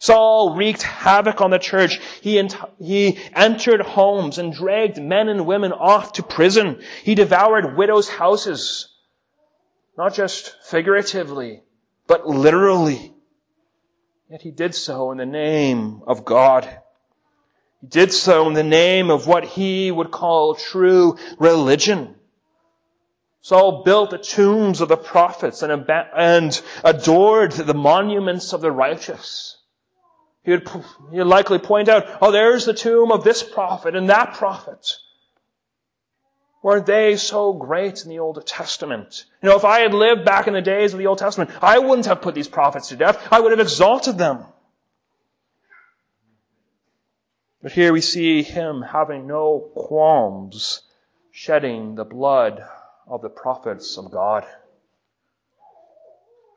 Saul 0.00 0.56
wreaked 0.56 0.82
havoc 0.82 1.42
on 1.42 1.50
the 1.50 1.58
church. 1.58 2.00
He, 2.22 2.38
ent- 2.38 2.56
he 2.78 3.18
entered 3.34 3.82
homes 3.82 4.38
and 4.38 4.50
dragged 4.50 5.00
men 5.00 5.28
and 5.28 5.44
women 5.44 5.72
off 5.72 6.14
to 6.14 6.22
prison. 6.22 6.80
He 7.04 7.14
devoured 7.14 7.76
widows' 7.76 8.08
houses. 8.08 8.88
Not 9.98 10.14
just 10.14 10.56
figuratively, 10.64 11.62
but 12.06 12.26
literally. 12.26 13.12
Yet 14.30 14.40
he 14.40 14.50
did 14.50 14.74
so 14.74 15.10
in 15.12 15.18
the 15.18 15.26
name 15.26 16.00
of 16.06 16.24
God. 16.24 16.64
He 17.82 17.86
did 17.86 18.10
so 18.10 18.48
in 18.48 18.54
the 18.54 18.62
name 18.62 19.10
of 19.10 19.26
what 19.26 19.44
he 19.44 19.90
would 19.90 20.10
call 20.10 20.54
true 20.54 21.18
religion. 21.38 22.14
Saul 23.42 23.82
built 23.82 24.08
the 24.08 24.18
tombs 24.18 24.80
of 24.80 24.88
the 24.88 24.96
prophets 24.96 25.62
and, 25.62 25.86
and 26.16 26.62
adored 26.84 27.52
the 27.52 27.74
monuments 27.74 28.54
of 28.54 28.62
the 28.62 28.72
righteous. 28.72 29.58
He 30.42 30.52
would, 30.52 30.68
he 31.10 31.18
would 31.18 31.26
likely 31.26 31.58
point 31.58 31.88
out, 31.88 32.06
oh, 32.22 32.32
there's 32.32 32.64
the 32.64 32.74
tomb 32.74 33.12
of 33.12 33.24
this 33.24 33.42
prophet 33.42 33.94
and 33.94 34.08
that 34.08 34.34
prophet. 34.34 34.96
Weren't 36.62 36.86
they 36.86 37.16
so 37.16 37.52
great 37.52 38.02
in 38.04 38.10
the 38.10 38.18
Old 38.18 38.46
Testament? 38.46 39.24
You 39.42 39.48
know, 39.48 39.56
if 39.56 39.64
I 39.64 39.80
had 39.80 39.94
lived 39.94 40.24
back 40.24 40.46
in 40.46 40.52
the 40.52 40.60
days 40.60 40.92
of 40.92 40.98
the 40.98 41.06
Old 41.06 41.18
Testament, 41.18 41.50
I 41.62 41.78
wouldn't 41.78 42.06
have 42.06 42.20
put 42.20 42.34
these 42.34 42.48
prophets 42.48 42.88
to 42.88 42.96
death. 42.96 43.28
I 43.30 43.40
would 43.40 43.52
have 43.52 43.60
exalted 43.60 44.18
them. 44.18 44.44
But 47.62 47.72
here 47.72 47.92
we 47.92 48.00
see 48.00 48.42
him 48.42 48.82
having 48.82 49.26
no 49.26 49.70
qualms 49.74 50.82
shedding 51.30 51.94
the 51.94 52.04
blood 52.04 52.62
of 53.06 53.20
the 53.20 53.28
prophets 53.28 53.98
of 53.98 54.10
God. 54.10 54.46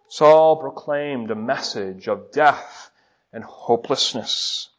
Saul 0.08 0.58
proclaimed 0.58 1.32
a 1.32 1.36
message 1.36 2.08
of 2.08 2.32
death 2.32 2.92
and 3.34 3.44
hopelessness. 3.44 4.70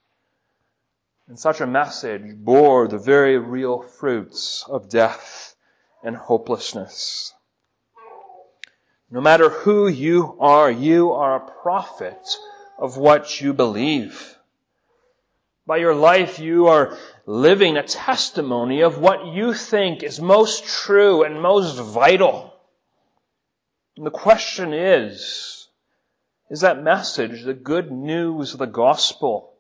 And 1.27 1.39
such 1.39 1.61
a 1.61 1.67
message 1.67 2.37
bore 2.37 2.87
the 2.87 2.99
very 2.99 3.37
real 3.37 3.83
fruits 3.83 4.65
of 4.69 4.89
death 4.89 5.57
and 6.03 6.17
hopelessness. 6.17 7.35
No 9.11 9.21
matter 9.21 9.49
who 9.49 9.89
you 9.89 10.37
are, 10.41 10.71
you 10.71 11.13
are 11.13 11.37
a 11.37 11.51
prophet 11.63 12.37
of 12.79 12.97
what 12.97 13.41
you 13.41 13.53
believe. 13.53 14.37
By 15.67 15.79
your 15.79 15.95
life, 15.95 16.39
you 16.39 16.67
are 16.67 16.99
living 17.25 17.77
a 17.77 17.83
testimony 17.83 18.83
of 18.83 18.99
what 18.99 19.27
you 19.27 19.55
think 19.55 20.03
is 20.03 20.21
most 20.21 20.65
true 20.65 21.23
and 21.23 21.41
most 21.41 21.79
vital. 21.79 22.55
And 23.97 24.05
the 24.05 24.11
question 24.11 24.75
is, 24.75 25.64
is 26.55 26.61
that 26.61 26.81
message 26.81 27.43
the 27.43 27.53
good 27.53 27.91
news 27.91 28.53
of 28.53 28.61
the 28.61 28.67
gospel? 28.67 29.53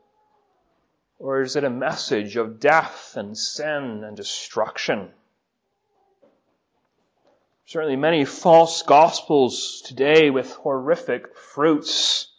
Or 1.18 1.42
is 1.42 1.56
it 1.56 1.64
a 1.64 1.68
message 1.68 2.36
of 2.36 2.60
death 2.60 3.16
and 3.16 3.36
sin 3.36 4.04
and 4.04 4.16
destruction? 4.16 5.10
Certainly 7.66 7.96
many 7.96 8.24
false 8.24 8.82
gospels 8.82 9.82
today 9.84 10.30
with 10.30 10.52
horrific 10.52 11.36
fruits. 11.36 12.30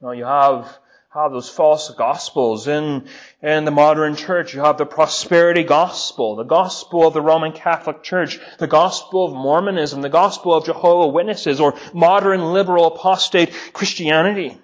You, 0.00 0.06
know, 0.06 0.12
you 0.12 0.24
have 0.24 0.78
have 1.16 1.32
those 1.32 1.48
false 1.48 1.90
gospels. 1.90 2.68
In, 2.68 3.08
in 3.42 3.64
the 3.64 3.70
modern 3.70 4.16
church, 4.16 4.54
you 4.54 4.60
have 4.60 4.76
the 4.76 4.84
prosperity 4.84 5.64
gospel, 5.64 6.36
the 6.36 6.44
gospel 6.44 7.06
of 7.06 7.14
the 7.14 7.22
Roman 7.22 7.52
Catholic 7.52 8.02
Church, 8.02 8.38
the 8.58 8.66
gospel 8.66 9.24
of 9.24 9.32
Mormonism, 9.32 10.02
the 10.02 10.10
gospel 10.10 10.54
of 10.54 10.66
Jehovah 10.66 11.08
Witnesses, 11.08 11.58
or 11.58 11.74
modern 11.94 12.52
liberal 12.52 12.86
apostate 12.86 13.52
Christianity. 13.72 14.58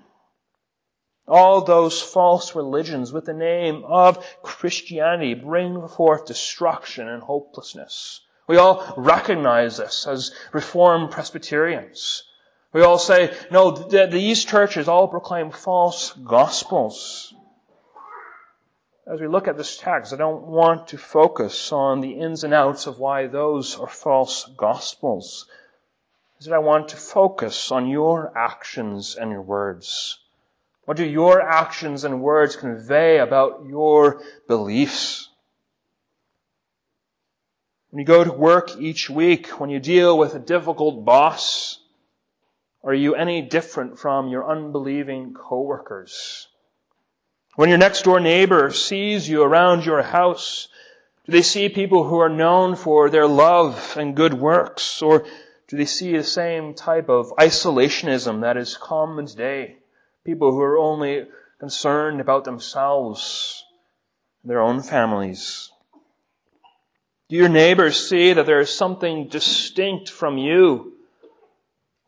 All 1.27 1.63
those 1.63 2.03
false 2.03 2.55
religions 2.55 3.13
with 3.13 3.25
the 3.25 3.33
name 3.33 3.85
of 3.87 4.23
Christianity 4.43 5.35
bring 5.35 5.89
forth 5.89 6.27
destruction 6.27 7.09
and 7.09 7.23
hopelessness. 7.23 8.21
We 8.47 8.59
all 8.59 8.93
recognize 8.99 9.79
this 9.79 10.07
as 10.07 10.33
Reformed 10.53 11.11
Presbyterians. 11.11 12.25
We 12.73 12.83
all 12.83 12.99
say, 12.99 13.35
no, 13.51 13.71
these 13.71 14.45
churches 14.45 14.89
all 14.89 15.09
proclaim 15.09 15.51
false 15.51 16.13
gospels. 16.13 17.35
As 19.07 19.21
we 19.21 19.27
look 19.27 19.47
at 19.47 19.59
this 19.59 19.77
text, 19.77 20.13
I 20.13 20.17
don't 20.17 20.47
want 20.47 20.89
to 20.89 20.99
focus 20.99 21.73
on 21.73 22.01
the 22.01 22.13
ins 22.13 22.45
and 22.45 22.55
outs 22.55 22.87
of 22.87 22.99
why 22.99 23.27
those 23.27 23.79
are 23.79 23.89
false 23.89 24.49
gospels. 24.57 25.47
Instead, 26.39 26.55
I 26.55 26.59
want 26.59 26.89
to 26.89 26.97
focus 26.97 27.71
on 27.71 27.89
your 27.89 28.33
actions 28.37 29.17
and 29.17 29.31
your 29.31 29.43
words. 29.43 30.19
What 30.85 30.97
do 30.97 31.05
your 31.05 31.43
actions 31.43 32.05
and 32.05 32.23
words 32.23 32.57
convey 32.57 33.19
about 33.19 33.67
your 33.67 34.23
beliefs? 34.49 35.29
When 37.91 38.01
you 38.01 38.07
go 38.07 38.25
to 38.25 38.33
work 38.33 38.81
each 38.81 39.11
week, 39.11 39.61
when 39.61 39.69
you 39.69 39.79
deal 39.79 40.17
with 40.17 40.35
a 40.35 40.41
difficult 40.41 41.05
boss, 41.05 41.79
are 42.85 42.95
you 42.95 43.15
any 43.15 43.43
different 43.43 43.99
from 43.99 44.29
your 44.29 44.51
unbelieving 44.51 45.35
coworkers? 45.35 46.49
When 47.55 47.69
your 47.69 47.79
next 47.79 48.03
door 48.03 48.19
neighbor 48.19 48.71
sees 48.71 49.29
you 49.29 49.43
around 49.43 49.85
your 49.85 50.03
house, 50.03 50.69
do 51.27 51.33
they 51.33 51.43
see 51.43 51.69
people 51.69 52.05
who 52.05 52.19
are 52.19 52.29
known 52.29 52.75
for 52.75 53.11
their 53.11 53.27
love 53.27 53.97
and 53.97 54.17
good 54.17 54.35
works? 54.35 55.03
Or 55.03 55.25
do 55.69 55.77
they 55.77 55.85
see 55.85 56.17
the 56.17 56.25
same 56.25 56.75
type 56.75 57.09
of 57.09 57.33
isolationism 57.39 58.41
that 58.41 58.57
is 58.57 58.77
common 58.77 59.27
today? 59.27 59.77
People 60.25 60.51
who 60.51 60.61
are 60.61 60.79
only 60.79 61.27
concerned 61.61 62.21
about 62.21 62.45
themselves 62.45 63.65
their 64.45 64.61
own 64.61 64.83
families. 64.83 65.71
Do 67.29 67.37
your 67.37 67.49
neighbors 67.49 68.09
see 68.09 68.33
that 68.33 68.47
there 68.47 68.61
is 68.61 68.71
something 68.71 69.29
distinct 69.29 70.11
from 70.11 70.39
you? 70.39 70.95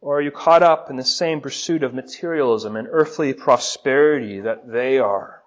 Or 0.04 0.18
are 0.18 0.20
you 0.20 0.30
caught 0.30 0.62
up 0.62 0.90
in 0.90 0.96
the 0.96 1.02
same 1.02 1.40
pursuit 1.40 1.82
of 1.82 1.94
materialism 1.94 2.76
and 2.76 2.86
earthly 2.90 3.32
prosperity 3.32 4.40
that 4.40 4.70
they 4.70 4.98
are? 4.98 5.42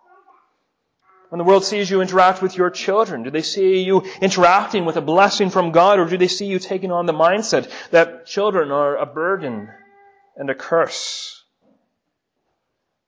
When 1.29 1.37
the 1.37 1.45
world 1.45 1.63
sees 1.63 1.91
you 1.91 2.01
interact 2.01 2.41
with 2.41 2.57
your 2.57 2.71
children, 2.71 3.21
do 3.21 3.29
they 3.29 3.43
see 3.43 3.83
you 3.83 4.01
interacting 4.19 4.83
with 4.83 4.95
a 4.95 5.01
blessing 5.01 5.51
from 5.51 5.71
God, 5.71 5.99
or 5.99 6.05
do 6.05 6.17
they 6.17 6.27
see 6.27 6.47
you 6.47 6.57
taking 6.57 6.91
on 6.91 7.05
the 7.05 7.13
mindset 7.13 7.69
that 7.91 8.25
children 8.25 8.71
are 8.71 8.97
a 8.97 9.05
burden 9.05 9.69
and 10.35 10.49
a 10.49 10.55
curse? 10.55 11.43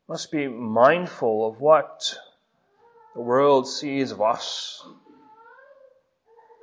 Must 0.08 0.32
be 0.32 0.48
mindful 0.48 1.48
of 1.48 1.60
what 1.60 2.16
the 3.16 3.22
world 3.22 3.68
sees 3.68 4.12
of 4.12 4.22
us. 4.22 4.86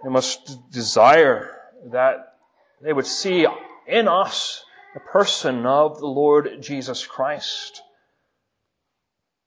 They 0.05 0.11
must 0.11 0.71
desire 0.71 1.51
that 1.87 2.37
they 2.81 2.93
would 2.93 3.07
see 3.07 3.49
in 3.89 4.07
us 4.07 4.63
the 4.97 5.01
person 5.01 5.67
of 5.67 5.99
the 5.99 6.07
Lord 6.07 6.63
Jesus 6.63 7.05
Christ. 7.05 7.83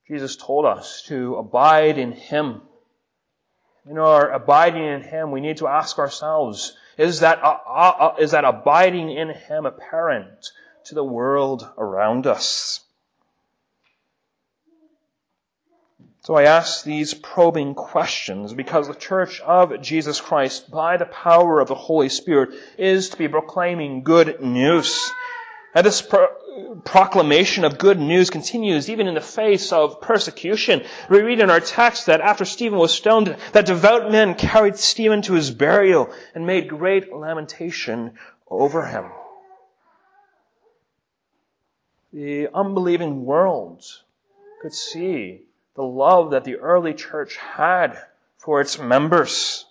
Jesus 0.08 0.36
told 0.36 0.68
us 0.68 1.02
to 1.08 1.38
abide 1.38 1.98
in 1.98 2.12
Him. 2.12 2.62
In 3.90 3.98
our 3.98 4.30
abiding 4.30 4.86
in 4.86 5.02
Him, 5.02 5.32
we 5.32 5.42
need 5.42 5.58
to 5.58 5.68
ask 5.68 5.98
ourselves, 5.98 6.78
is 7.00 7.22
that, 7.22 7.44
uh, 7.44 7.58
uh, 7.68 7.96
uh, 8.00 8.16
is 8.20 8.30
that 8.30 8.46
abiding 8.46 9.10
in 9.10 9.30
Him 9.30 9.66
apparent 9.66 10.52
to 10.86 10.94
the 10.94 11.04
world 11.04 11.68
around 11.80 12.28
us? 12.28 12.82
So 16.22 16.36
I 16.36 16.44
ask 16.44 16.84
these 16.84 17.16
probing 17.16 17.74
questions 17.74 18.54
because 18.54 18.88
the 18.88 18.94
Church 18.94 19.42
of 19.42 19.82
Jesus 19.82 20.22
Christ, 20.22 20.70
by 20.70 20.98
the 20.98 21.08
power 21.08 21.60
of 21.60 21.70
the 21.70 21.74
Holy 21.74 22.10
Spirit, 22.10 22.50
is 22.78 23.10
to 23.10 23.18
be 23.18 23.28
proclaiming 23.28 24.04
good 24.04 24.40
news. 24.40 25.12
And 25.74 25.86
this 25.86 26.02
pro- 26.02 26.34
proclamation 26.84 27.64
of 27.64 27.78
good 27.78 28.00
news 28.00 28.30
continues 28.30 28.90
even 28.90 29.08
in 29.08 29.14
the 29.14 29.22
face 29.22 29.72
of 29.72 30.02
persecution. 30.02 30.84
We 31.10 31.22
read 31.22 31.40
in 31.40 31.50
our 31.50 31.60
text 31.60 32.08
that 32.08 32.22
after 32.22 32.46
Stephen 32.46 32.80
was 32.80 32.94
stoned, 32.94 33.36
that 33.52 33.66
devout 33.66 34.12
men 34.12 34.36
carried 34.36 34.78
Stephen 34.78 35.22
to 35.24 35.34
his 35.34 35.52
burial 35.52 36.12
and 36.34 36.48
made 36.48 36.68
great 36.68 37.14
lamentation 37.14 38.18
over 38.50 38.86
him. 38.86 39.06
The 42.12 42.50
unbelieving 42.54 43.24
world 43.24 43.86
could 44.62 44.74
see 44.74 45.44
the 45.76 45.84
love 45.84 46.32
that 46.32 46.44
the 46.44 46.56
early 46.56 46.96
church 46.96 47.38
had 47.38 47.98
for 48.38 48.60
its 48.60 48.80
members. 48.80 49.66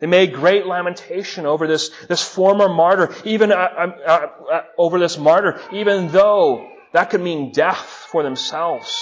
They 0.00 0.06
made 0.06 0.32
great 0.32 0.66
lamentation 0.66 1.44
over 1.44 1.66
this, 1.66 1.90
this 2.08 2.22
former 2.22 2.68
martyr, 2.68 3.14
even 3.24 3.52
uh, 3.52 3.54
uh, 3.54 3.86
uh, 4.06 4.26
uh, 4.50 4.62
over 4.78 4.98
this 4.98 5.18
martyr, 5.18 5.60
even 5.72 6.08
though 6.08 6.66
that 6.92 7.10
could 7.10 7.20
mean 7.20 7.52
death 7.52 8.06
for 8.10 8.22
themselves. 8.22 8.98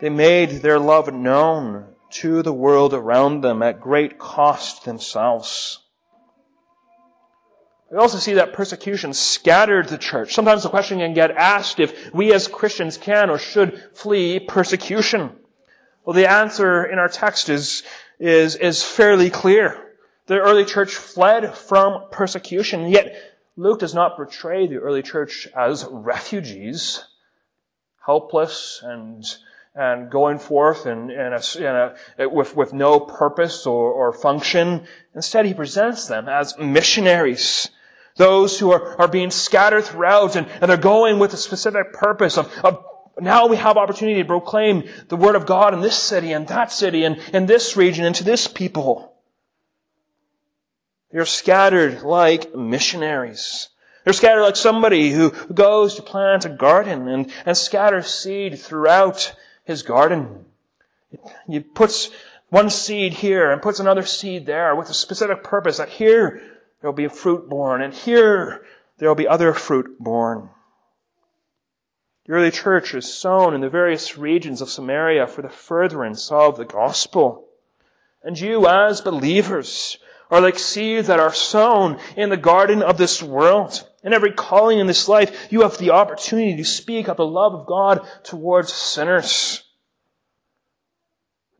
They 0.00 0.08
made 0.08 0.62
their 0.62 0.78
love 0.78 1.12
known 1.12 1.86
to 2.12 2.42
the 2.42 2.52
world 2.52 2.94
around 2.94 3.42
them 3.42 3.62
at 3.62 3.80
great 3.80 4.18
cost 4.18 4.84
themselves. 4.84 5.78
We 7.90 7.98
also 7.98 8.18
see 8.18 8.34
that 8.34 8.54
persecution 8.54 9.12
scattered 9.12 9.88
the 9.88 9.98
church. 9.98 10.34
Sometimes 10.34 10.62
the 10.62 10.70
question 10.70 10.98
can 10.98 11.14
get 11.14 11.30
asked 11.30 11.78
if 11.78 12.12
we 12.12 12.32
as 12.32 12.48
Christians 12.48 12.96
can 12.96 13.30
or 13.30 13.38
should 13.38 13.80
flee 13.94 14.40
persecution. 14.40 15.30
Well, 16.04 16.14
the 16.14 16.30
answer 16.30 16.84
in 16.84 16.98
our 16.98 17.08
text 17.08 17.48
is 17.48 17.82
is, 18.18 18.56
is 18.56 18.82
fairly 18.82 19.30
clear. 19.30 19.82
The 20.26 20.38
early 20.38 20.64
church 20.64 20.94
fled 20.94 21.54
from 21.54 22.10
persecution, 22.10 22.88
yet 22.88 23.14
Luke 23.56 23.78
does 23.78 23.94
not 23.94 24.16
portray 24.16 24.66
the 24.66 24.78
early 24.78 25.02
church 25.02 25.48
as 25.56 25.86
refugees, 25.90 27.04
helpless 28.04 28.80
and 28.82 29.24
and 29.76 30.10
going 30.10 30.38
forth 30.38 30.86
in, 30.86 31.10
in, 31.10 31.34
a, 31.34 31.40
in 31.58 31.92
a, 32.18 32.28
with, 32.30 32.56
with 32.56 32.72
no 32.72 32.98
purpose 32.98 33.66
or, 33.66 33.92
or 33.92 34.12
function. 34.12 34.86
Instead, 35.14 35.44
he 35.44 35.52
presents 35.52 36.08
them 36.08 36.30
as 36.30 36.56
missionaries. 36.58 37.68
Those 38.16 38.58
who 38.58 38.72
are, 38.72 38.98
are 38.98 39.08
being 39.08 39.30
scattered 39.30 39.84
throughout 39.84 40.34
and, 40.34 40.46
and 40.62 40.70
they're 40.70 40.78
going 40.78 41.18
with 41.18 41.34
a 41.34 41.36
specific 41.36 41.92
purpose 41.92 42.38
of, 42.38 42.50
of 42.64 42.85
now 43.18 43.46
we 43.46 43.56
have 43.56 43.76
opportunity 43.76 44.20
to 44.20 44.26
proclaim 44.26 44.88
the 45.08 45.16
word 45.16 45.36
of 45.36 45.46
God 45.46 45.72
in 45.72 45.80
this 45.80 45.96
city 45.96 46.32
and 46.32 46.46
that 46.48 46.72
city 46.72 47.04
and 47.04 47.18
in 47.32 47.46
this 47.46 47.76
region 47.76 48.04
and 48.04 48.14
to 48.16 48.24
this 48.24 48.46
people. 48.46 49.14
They're 51.10 51.24
scattered 51.24 52.02
like 52.02 52.54
missionaries. 52.54 53.68
They're 54.04 54.12
scattered 54.12 54.42
like 54.42 54.56
somebody 54.56 55.10
who 55.10 55.30
goes 55.30 55.94
to 55.94 56.02
plant 56.02 56.44
a 56.44 56.50
garden 56.50 57.08
and, 57.08 57.32
and 57.46 57.56
scatters 57.56 58.06
seed 58.06 58.58
throughout 58.58 59.34
his 59.64 59.82
garden. 59.82 60.44
He 61.46 61.60
puts 61.60 62.10
one 62.50 62.70
seed 62.70 63.14
here 63.14 63.50
and 63.50 63.62
puts 63.62 63.80
another 63.80 64.04
seed 64.04 64.46
there 64.46 64.76
with 64.76 64.90
a 64.90 64.94
specific 64.94 65.42
purpose 65.42 65.78
that 65.78 65.88
here 65.88 66.42
there 66.80 66.90
will 66.90 66.96
be 66.96 67.08
fruit 67.08 67.48
born 67.48 67.82
and 67.82 67.94
here 67.94 68.64
there 68.98 69.08
will 69.08 69.16
be 69.16 69.26
other 69.26 69.52
fruit 69.52 69.98
born. 69.98 70.50
The 72.26 72.32
early 72.32 72.50
church 72.50 72.92
is 72.92 73.14
sown 73.14 73.54
in 73.54 73.60
the 73.60 73.68
various 73.68 74.18
regions 74.18 74.60
of 74.60 74.68
Samaria 74.68 75.28
for 75.28 75.42
the 75.42 75.48
furtherance 75.48 76.32
of 76.32 76.56
the 76.56 76.64
gospel. 76.64 77.46
And 78.24 78.36
you 78.38 78.66
as 78.66 79.00
believers 79.00 79.96
are 80.28 80.40
like 80.40 80.58
seeds 80.58 81.06
that 81.06 81.20
are 81.20 81.32
sown 81.32 82.00
in 82.16 82.28
the 82.28 82.36
garden 82.36 82.82
of 82.82 82.98
this 82.98 83.22
world. 83.22 83.88
In 84.02 84.12
every 84.12 84.32
calling 84.32 84.80
in 84.80 84.88
this 84.88 85.08
life, 85.08 85.52
you 85.52 85.62
have 85.62 85.78
the 85.78 85.90
opportunity 85.90 86.56
to 86.56 86.64
speak 86.64 87.08
of 87.08 87.16
the 87.16 87.24
love 87.24 87.54
of 87.54 87.66
God 87.66 88.04
towards 88.24 88.72
sinners. 88.72 89.62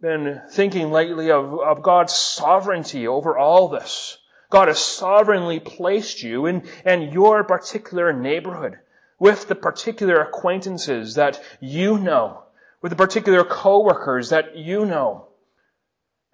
Been 0.00 0.42
thinking 0.50 0.90
lately 0.90 1.30
of, 1.30 1.60
of 1.60 1.82
God's 1.82 2.12
sovereignty 2.12 3.06
over 3.06 3.38
all 3.38 3.68
this. 3.68 4.18
God 4.50 4.66
has 4.66 4.80
sovereignly 4.80 5.60
placed 5.60 6.24
you 6.24 6.46
in, 6.46 6.68
in 6.84 7.12
your 7.12 7.44
particular 7.44 8.12
neighborhood 8.12 8.80
with 9.18 9.48
the 9.48 9.54
particular 9.54 10.20
acquaintances 10.20 11.14
that 11.14 11.42
you 11.60 11.98
know, 11.98 12.42
with 12.82 12.90
the 12.90 12.96
particular 12.96 13.44
coworkers 13.44 14.30
that 14.30 14.56
you 14.56 14.84
know. 14.84 15.28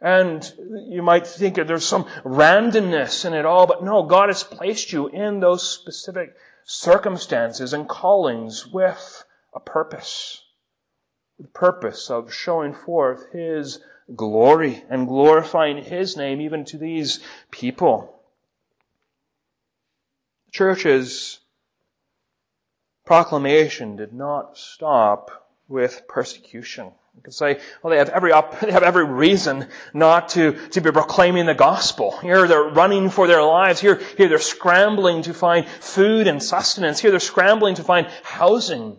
And 0.01 0.53
you 0.89 1.01
might 1.01 1.27
think 1.27 1.55
that 1.55 1.69
there's 1.69 1.87
some 1.87 2.05
randomness 2.25 3.25
in 3.25 3.35
it 3.35 3.47
all, 3.47 3.69
but 3.69 3.85
no, 3.85 4.03
God 4.03 4.31
has 4.31 4.43
placed 4.43 4.93
you 4.93 5.07
in 5.07 5.39
those 5.39 5.63
specific 5.63 6.35
circumstances 6.65 7.73
and 7.73 7.89
callings 7.89 8.67
with 8.67 9.25
a 9.55 9.61
purpose. 9.61 10.43
The 11.39 11.49
purpose 11.49 12.11
of 12.11 12.35
showing 12.35 12.75
forth 12.75 13.31
His 13.33 13.79
glory 14.15 14.85
and 14.91 15.07
glorifying 15.07 15.83
His 15.85 16.17
name 16.17 16.41
even 16.41 16.65
to 16.67 16.79
these 16.79 17.21
people. 17.53 18.21
Churches 20.51 21.39
proclamation 23.05 23.97
did 23.97 24.13
not 24.13 24.57
stop 24.57 25.31
with 25.69 26.07
persecution. 26.09 26.93
You 27.15 27.23
could 27.23 27.35
say, 27.35 27.61
well, 27.83 27.91
they 27.91 27.99
have 27.99 28.09
every 28.09 28.33
op- 28.33 28.61
they 28.61 28.73
have 28.73 28.83
every 28.83 29.05
reason 29.05 29.69
not 29.93 30.31
to, 30.31 30.53
to 30.71 30.81
be 30.81 30.91
proclaiming 30.91 31.47
the 31.47 31.55
gospel. 31.55 32.17
Here 32.19 32.47
they're 32.47 32.63
running 32.63 33.11
for 33.11 33.27
their 33.27 33.43
lives. 33.43 33.81
Here, 33.81 34.01
here 34.17 34.29
they're 34.29 34.39
scrambling 34.39 35.23
to 35.23 35.35
find 35.35 35.67
food 35.67 36.27
and 36.27 36.43
sustenance. 36.43 37.01
Here 37.01 37.11
they're 37.11 37.21
scrambling 37.21 37.75
to 37.77 37.85
find 37.85 38.07
housing. 38.23 38.99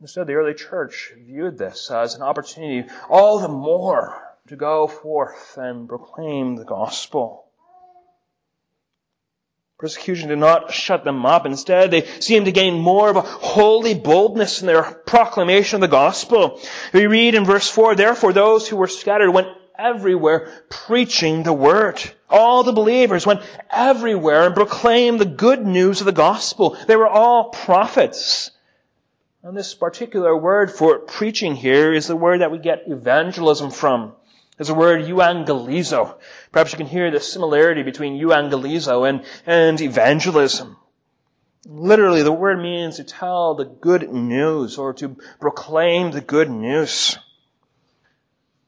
Instead, 0.00 0.26
the 0.26 0.34
early 0.34 0.54
church 0.54 1.12
viewed 1.16 1.58
this 1.58 1.90
as 1.90 2.14
an 2.14 2.22
opportunity 2.22 2.88
all 3.08 3.38
the 3.38 3.48
more 3.48 4.22
to 4.48 4.56
go 4.56 4.86
forth 4.86 5.58
and 5.58 5.88
proclaim 5.88 6.56
the 6.56 6.64
gospel. 6.64 7.49
Persecution 9.80 10.28
did 10.28 10.38
not 10.38 10.74
shut 10.74 11.04
them 11.04 11.24
up. 11.24 11.46
Instead, 11.46 11.90
they 11.90 12.04
seemed 12.20 12.44
to 12.44 12.52
gain 12.52 12.78
more 12.78 13.08
of 13.08 13.16
a 13.16 13.22
holy 13.22 13.94
boldness 13.94 14.60
in 14.60 14.66
their 14.66 14.82
proclamation 14.82 15.76
of 15.76 15.80
the 15.80 15.88
gospel. 15.88 16.60
We 16.92 17.06
read 17.06 17.34
in 17.34 17.46
verse 17.46 17.66
4, 17.70 17.94
Therefore 17.94 18.34
those 18.34 18.68
who 18.68 18.76
were 18.76 18.88
scattered 18.88 19.30
went 19.30 19.48
everywhere 19.78 20.52
preaching 20.68 21.44
the 21.44 21.54
word. 21.54 21.98
All 22.28 22.62
the 22.62 22.74
believers 22.74 23.24
went 23.24 23.40
everywhere 23.70 24.44
and 24.44 24.54
proclaimed 24.54 25.18
the 25.18 25.24
good 25.24 25.64
news 25.64 26.00
of 26.00 26.04
the 26.04 26.12
gospel. 26.12 26.76
They 26.86 26.96
were 26.96 27.08
all 27.08 27.44
prophets. 27.44 28.50
And 29.42 29.56
this 29.56 29.72
particular 29.72 30.36
word 30.36 30.70
for 30.70 30.98
preaching 30.98 31.56
here 31.56 31.90
is 31.90 32.06
the 32.06 32.16
word 32.16 32.42
that 32.42 32.52
we 32.52 32.58
get 32.58 32.82
evangelism 32.86 33.70
from. 33.70 34.12
It's 34.58 34.68
the 34.68 34.74
word 34.74 35.06
euangelizo. 35.06 36.16
Perhaps 36.52 36.72
you 36.72 36.78
can 36.78 36.86
hear 36.86 37.10
the 37.10 37.20
similarity 37.20 37.82
between 37.82 38.18
euangelizo 38.18 39.08
and, 39.08 39.24
and 39.46 39.80
evangelism. 39.80 40.76
Literally, 41.66 42.22
the 42.22 42.32
word 42.32 42.60
means 42.60 42.96
to 42.96 43.04
tell 43.04 43.54
the 43.54 43.66
good 43.66 44.10
news 44.10 44.78
or 44.78 44.94
to 44.94 45.16
proclaim 45.38 46.10
the 46.10 46.20
good 46.20 46.50
news. 46.50 47.18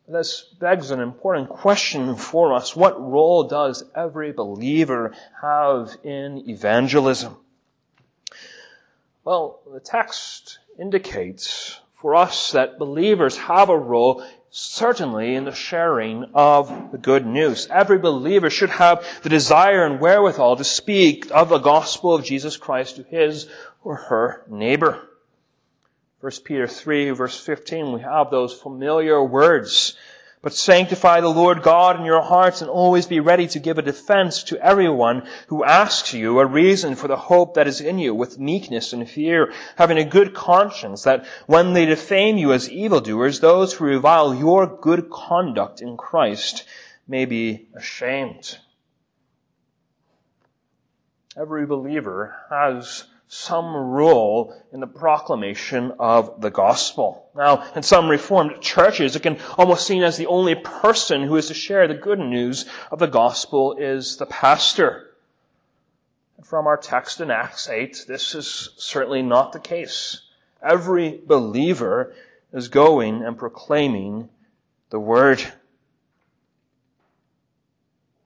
This 0.06 0.42
begs 0.60 0.90
an 0.90 1.00
important 1.00 1.48
question 1.48 2.16
for 2.16 2.52
us. 2.52 2.76
What 2.76 3.00
role 3.00 3.44
does 3.44 3.82
every 3.96 4.32
believer 4.32 5.14
have 5.40 5.96
in 6.04 6.48
evangelism? 6.50 7.36
Well, 9.24 9.60
the 9.72 9.80
text 9.80 10.58
indicates 10.78 11.80
for 12.00 12.14
us 12.14 12.52
that 12.52 12.78
believers 12.78 13.36
have 13.38 13.70
a 13.70 13.78
role 13.78 14.24
certainly 14.54 15.34
in 15.34 15.46
the 15.46 15.54
sharing 15.54 16.26
of 16.34 16.92
the 16.92 16.98
good 16.98 17.26
news. 17.26 17.66
Every 17.70 17.98
believer 17.98 18.50
should 18.50 18.68
have 18.68 19.04
the 19.22 19.30
desire 19.30 19.86
and 19.86 19.98
wherewithal 19.98 20.56
to 20.56 20.64
speak 20.64 21.30
of 21.30 21.48
the 21.48 21.58
gospel 21.58 22.14
of 22.14 22.22
Jesus 22.22 22.58
Christ 22.58 22.96
to 22.96 23.02
his 23.02 23.48
or 23.82 23.96
her 23.96 24.44
neighbor. 24.48 25.08
1 26.20 26.32
Peter 26.44 26.68
3 26.68 27.10
verse 27.10 27.40
15, 27.40 27.92
we 27.92 28.02
have 28.02 28.30
those 28.30 28.52
familiar 28.52 29.24
words 29.24 29.96
but 30.42 30.52
sanctify 30.52 31.20
the 31.20 31.28
Lord 31.28 31.62
God 31.62 32.00
in 32.00 32.04
your 32.04 32.20
hearts 32.20 32.60
and 32.60 32.70
always 32.70 33.06
be 33.06 33.20
ready 33.20 33.46
to 33.46 33.60
give 33.60 33.78
a 33.78 33.82
defense 33.82 34.42
to 34.44 34.58
everyone 34.58 35.28
who 35.46 35.62
asks 35.62 36.12
you 36.12 36.40
a 36.40 36.46
reason 36.46 36.96
for 36.96 37.06
the 37.06 37.16
hope 37.16 37.54
that 37.54 37.68
is 37.68 37.80
in 37.80 38.00
you 38.00 38.12
with 38.12 38.40
meekness 38.40 38.92
and 38.92 39.08
fear, 39.08 39.52
having 39.76 39.98
a 39.98 40.04
good 40.04 40.34
conscience 40.34 41.04
that 41.04 41.26
when 41.46 41.72
they 41.72 41.86
defame 41.86 42.38
you 42.38 42.52
as 42.52 42.68
evildoers, 42.68 43.38
those 43.38 43.72
who 43.72 43.84
revile 43.84 44.34
your 44.34 44.66
good 44.66 45.08
conduct 45.08 45.80
in 45.80 45.96
Christ 45.96 46.64
may 47.06 47.24
be 47.24 47.68
ashamed. 47.76 48.58
Every 51.36 51.66
believer 51.66 52.34
has 52.50 53.04
some 53.34 53.74
role 53.74 54.54
in 54.74 54.80
the 54.80 54.86
proclamation 54.86 55.90
of 55.98 56.42
the 56.42 56.50
gospel. 56.50 57.30
Now, 57.34 57.66
in 57.74 57.82
some 57.82 58.10
Reformed 58.10 58.60
churches, 58.60 59.16
it 59.16 59.22
can 59.22 59.38
almost 59.56 59.86
seen 59.86 60.02
as 60.02 60.18
the 60.18 60.26
only 60.26 60.54
person 60.54 61.22
who 61.22 61.36
is 61.36 61.48
to 61.48 61.54
share 61.54 61.88
the 61.88 61.94
good 61.94 62.18
news 62.18 62.66
of 62.90 62.98
the 62.98 63.06
gospel 63.06 63.74
is 63.78 64.18
the 64.18 64.26
pastor. 64.26 65.14
From 66.44 66.66
our 66.66 66.76
text 66.76 67.22
in 67.22 67.30
Acts 67.30 67.70
8, 67.70 68.04
this 68.06 68.34
is 68.34 68.68
certainly 68.76 69.22
not 69.22 69.54
the 69.54 69.60
case. 69.60 70.20
Every 70.62 71.18
believer 71.26 72.12
is 72.52 72.68
going 72.68 73.24
and 73.24 73.38
proclaiming 73.38 74.28
the 74.90 75.00
word. 75.00 75.42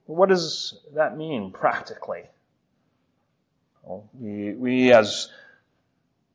What 0.06 0.30
does 0.30 0.76
that 0.94 1.16
mean 1.16 1.52
practically? 1.52 2.24
We, 3.86 4.52
we 4.54 4.92
as 4.92 5.28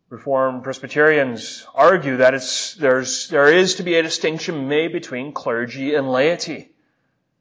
Reformed 0.09 0.63
Presbyterians 0.63 1.67
argue 1.75 2.17
that 2.17 2.33
it's, 2.33 2.75
there's, 2.75 3.27
there 3.27 3.51
is 3.51 3.75
to 3.75 3.83
be 3.83 3.95
a 3.95 4.03
distinction 4.03 4.69
made 4.69 4.93
between 4.93 5.33
clergy 5.33 5.95
and 5.95 6.09
laity. 6.09 6.71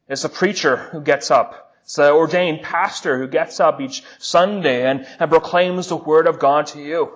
It's 0.08 0.22
the 0.22 0.28
preacher 0.28 0.76
who 0.76 1.00
gets 1.00 1.30
up. 1.30 1.76
It's 1.82 1.94
the 1.94 2.12
ordained 2.12 2.62
pastor 2.62 3.18
who 3.18 3.28
gets 3.28 3.60
up 3.60 3.80
each 3.80 4.02
Sunday 4.18 4.88
and, 4.88 5.06
and 5.20 5.30
proclaims 5.30 5.88
the 5.88 5.96
Word 5.96 6.26
of 6.26 6.40
God 6.40 6.66
to 6.68 6.80
you. 6.80 7.12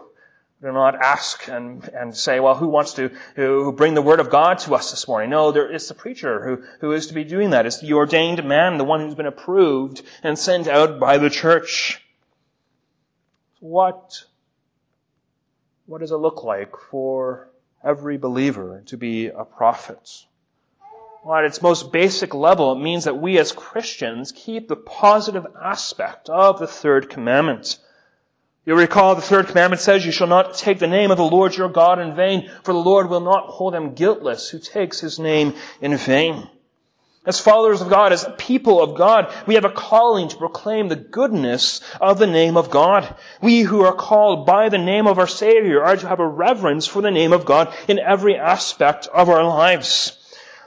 Do 0.63 0.71
not 0.73 0.95
ask 0.95 1.49
and, 1.49 1.89
and 1.89 2.17
say, 2.17 2.39
well, 2.39 2.55
who 2.55 2.69
wants 2.69 2.95
to 2.95 3.11
who 3.35 3.73
bring 3.73 3.95
the 3.95 4.03
Word 4.03 4.21
of 4.21 4.31
God 4.31 4.61
to 4.61 4.75
us 4.77 4.93
this 4.93 5.09
morning? 5.09 5.31
No, 5.31 5.51
there 5.51 5.71
is 5.71 5.89
the 5.89 5.95
preacher 5.95 6.45
who, 6.45 6.63
who 6.81 6.93
is 6.93 7.09
to 7.09 7.15
be 7.15 7.25
doing 7.25 7.51
that. 7.51 7.67
It's 7.67 7.81
the 7.81 7.93
ordained 7.95 8.45
man, 8.45 8.79
the 8.79 8.85
one 8.85 9.01
who's 9.01 9.17
been 9.17 9.27
approved 9.27 10.03
and 10.23 10.39
sent 10.39 10.69
out 10.69 11.01
by 11.01 11.19
the 11.19 11.29
church 11.29 12.01
what, 13.64 14.22
what 15.87 16.03
does 16.03 16.11
it 16.11 16.16
look 16.16 16.44
like 16.44 16.77
for 16.90 17.48
every 17.83 18.18
believer 18.18 18.83
to 18.85 18.98
be 18.98 19.29
a 19.29 19.42
prophet? 19.42 20.27
Well, 21.24 21.38
at 21.38 21.46
its 21.46 21.62
most 21.62 21.90
basic 21.90 22.35
level, 22.35 22.72
it 22.72 22.79
means 22.79 23.05
that 23.05 23.16
we 23.16 23.38
as 23.38 23.53
Christians 23.53 24.33
keep 24.33 24.68
the 24.68 24.77
positive 24.77 25.46
aspect 25.59 26.29
of 26.29 26.59
the 26.59 26.66
third 26.66 27.09
commandment. 27.09 27.79
You'll 28.66 28.77
recall 28.77 29.14
the 29.14 29.22
third 29.22 29.46
commandment 29.46 29.81
says, 29.81 30.05
You 30.05 30.12
shall 30.12 30.27
not 30.27 30.59
take 30.59 30.79
the 30.79 30.87
name 30.87 31.11
of 31.11 31.16
the 31.16 31.24
Lord 31.24 31.57
your 31.57 31.70
God 31.70 31.98
in 31.98 32.14
vain, 32.14 32.50
for 32.64 32.74
the 32.74 32.79
Lord 32.79 33.09
will 33.09 33.20
not 33.20 33.46
hold 33.46 33.74
him 33.74 33.94
guiltless 33.94 34.50
who 34.50 34.59
takes 34.59 35.00
his 35.00 35.18
name 35.18 35.55
in 35.81 35.96
vain. 35.96 36.50
As 37.27 37.41
followers 37.41 37.81
of 37.81 37.89
God, 37.89 38.13
as 38.13 38.29
people 38.37 38.83
of 38.83 38.97
God, 38.97 39.33
we 39.47 39.55
have 39.55 39.65
a 39.65 39.71
calling 39.71 40.29
to 40.29 40.37
proclaim 40.37 40.89
the 40.89 40.97
goodness 40.97 41.81
of 41.99 42.19
the 42.19 42.27
name 42.27 42.59
of 42.59 42.71
God. 42.71 43.15
We 43.41 43.63
who 43.63 43.83
are 43.83 43.95
called 43.95 44.45
by 44.45 44.69
the 44.69 44.77
name 44.77 45.07
of 45.07 45.19
our 45.19 45.27
Savior 45.27 45.83
are 45.83 45.97
to 45.97 46.09
have 46.09 46.21
a 46.21 46.27
reverence 46.27 46.87
for 46.87 47.01
the 47.01 47.11
name 47.11 47.33
of 47.33 47.47
God 47.47 47.73
in 47.89 47.99
every 47.99 48.37
aspect 48.37 49.07
of 49.07 49.31
our 49.31 49.43
lives. 49.43 50.19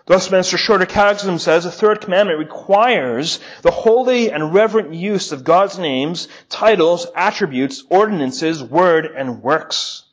The 0.07 0.13
Westminster 0.13 0.57
Shorter 0.57 0.87
Catechism 0.87 1.37
says 1.37 1.65
the 1.65 1.71
third 1.71 2.01
commandment 2.01 2.39
requires 2.39 3.39
the 3.61 3.71
holy 3.71 4.31
and 4.31 4.51
reverent 4.51 4.95
use 4.95 5.31
of 5.31 5.43
God's 5.43 5.77
names, 5.77 6.27
titles, 6.49 7.05
attributes, 7.15 7.83
ordinances, 7.89 8.63
word, 8.63 9.05
and 9.05 9.43
works. 9.43 10.05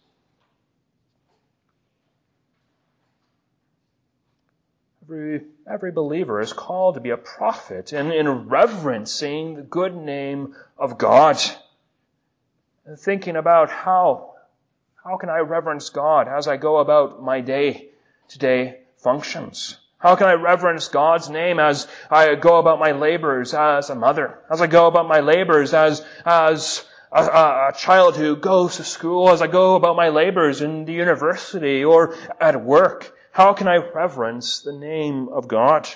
Every 5.05 5.43
Every 5.67 5.93
believer 5.93 6.41
is 6.41 6.53
called 6.53 6.95
to 6.95 7.01
be 7.01 7.09
a 7.09 7.17
prophet 7.17 7.95
in, 7.95 8.13
in 8.13 8.49
reverencing 8.49 9.55
the 9.55 9.63
good 9.63 9.97
name 9.97 10.55
of 10.77 10.99
God. 10.99 11.41
And 12.85 12.99
thinking 12.99 13.37
about 13.37 13.71
how, 13.71 14.35
how 15.03 15.17
can 15.17 15.31
I 15.31 15.39
reverence 15.39 15.89
God 15.89 16.29
as 16.29 16.49
I 16.49 16.59
go 16.59 16.77
about 16.77 17.23
my 17.23 17.41
day 17.41 17.89
to 18.29 18.39
day 18.39 18.81
functions? 18.99 19.79
How 19.97 20.17
can 20.17 20.27
I 20.27 20.35
reverence 20.35 20.89
God's 20.89 21.31
name 21.31 21.59
as 21.59 21.89
I 22.11 22.35
go 22.35 22.59
about 22.59 22.79
my 22.79 22.93
labors 22.93 23.55
as 23.55 23.89
a 23.89 23.95
mother? 23.95 24.39
As 24.51 24.61
I 24.61 24.67
go 24.67 24.87
about 24.87 25.09
my 25.09 25.21
labors 25.21 25.73
as, 25.73 26.05
as 26.27 26.85
a, 27.11 27.23
a, 27.23 27.69
a, 27.69 27.73
child 27.75 28.17
who 28.17 28.37
goes 28.37 28.77
to 28.77 28.85
school, 28.85 29.31
as 29.31 29.41
I 29.41 29.47
go 29.47 29.77
about 29.77 29.97
my 29.97 30.11
labors 30.11 30.61
in 30.61 30.85
the 30.85 30.93
university 30.93 31.85
or 31.85 32.15
at 32.39 32.63
work? 32.63 33.14
How 33.35 33.53
can 33.53 33.67
I 33.67 33.79
reverence 33.79 34.61
the 34.61 34.73
name 34.73 35.29
of 35.29 35.49
God? 35.49 35.89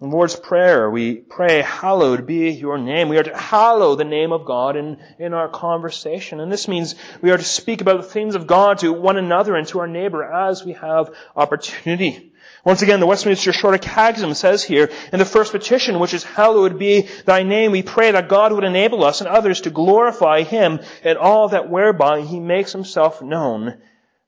In 0.00 0.12
Lord's 0.12 0.36
Prayer, 0.36 0.88
we 0.88 1.16
pray, 1.16 1.60
hallowed 1.60 2.24
be 2.24 2.50
your 2.50 2.78
name. 2.78 3.08
We 3.08 3.18
are 3.18 3.24
to 3.24 3.36
hallow 3.36 3.96
the 3.96 4.04
name 4.04 4.30
of 4.30 4.44
God 4.44 4.76
in, 4.76 4.98
in 5.18 5.34
our 5.34 5.48
conversation. 5.48 6.38
And 6.38 6.52
this 6.52 6.68
means 6.68 6.94
we 7.20 7.32
are 7.32 7.36
to 7.36 7.42
speak 7.42 7.80
about 7.80 7.96
the 7.96 8.08
things 8.08 8.36
of 8.36 8.46
God 8.46 8.78
to 8.78 8.92
one 8.92 9.16
another 9.16 9.56
and 9.56 9.66
to 9.68 9.80
our 9.80 9.88
neighbor 9.88 10.22
as 10.22 10.64
we 10.64 10.74
have 10.74 11.12
opportunity. 11.34 12.32
Once 12.64 12.82
again, 12.82 13.00
the 13.00 13.06
Westminster 13.06 13.52
Shorter 13.52 13.78
Catechism 13.78 14.34
says 14.34 14.62
here, 14.62 14.88
in 15.12 15.18
the 15.18 15.24
first 15.24 15.50
petition, 15.50 15.98
which 15.98 16.14
is, 16.14 16.22
hallowed 16.22 16.78
be 16.78 17.08
thy 17.24 17.42
name, 17.42 17.72
we 17.72 17.82
pray 17.82 18.12
that 18.12 18.28
God 18.28 18.52
would 18.52 18.62
enable 18.62 19.02
us 19.02 19.20
and 19.20 19.28
others 19.28 19.62
to 19.62 19.70
glorify 19.70 20.42
him 20.42 20.78
in 21.02 21.16
all 21.16 21.48
that 21.48 21.70
whereby 21.70 22.20
he 22.20 22.38
makes 22.38 22.70
himself 22.70 23.20
known, 23.20 23.78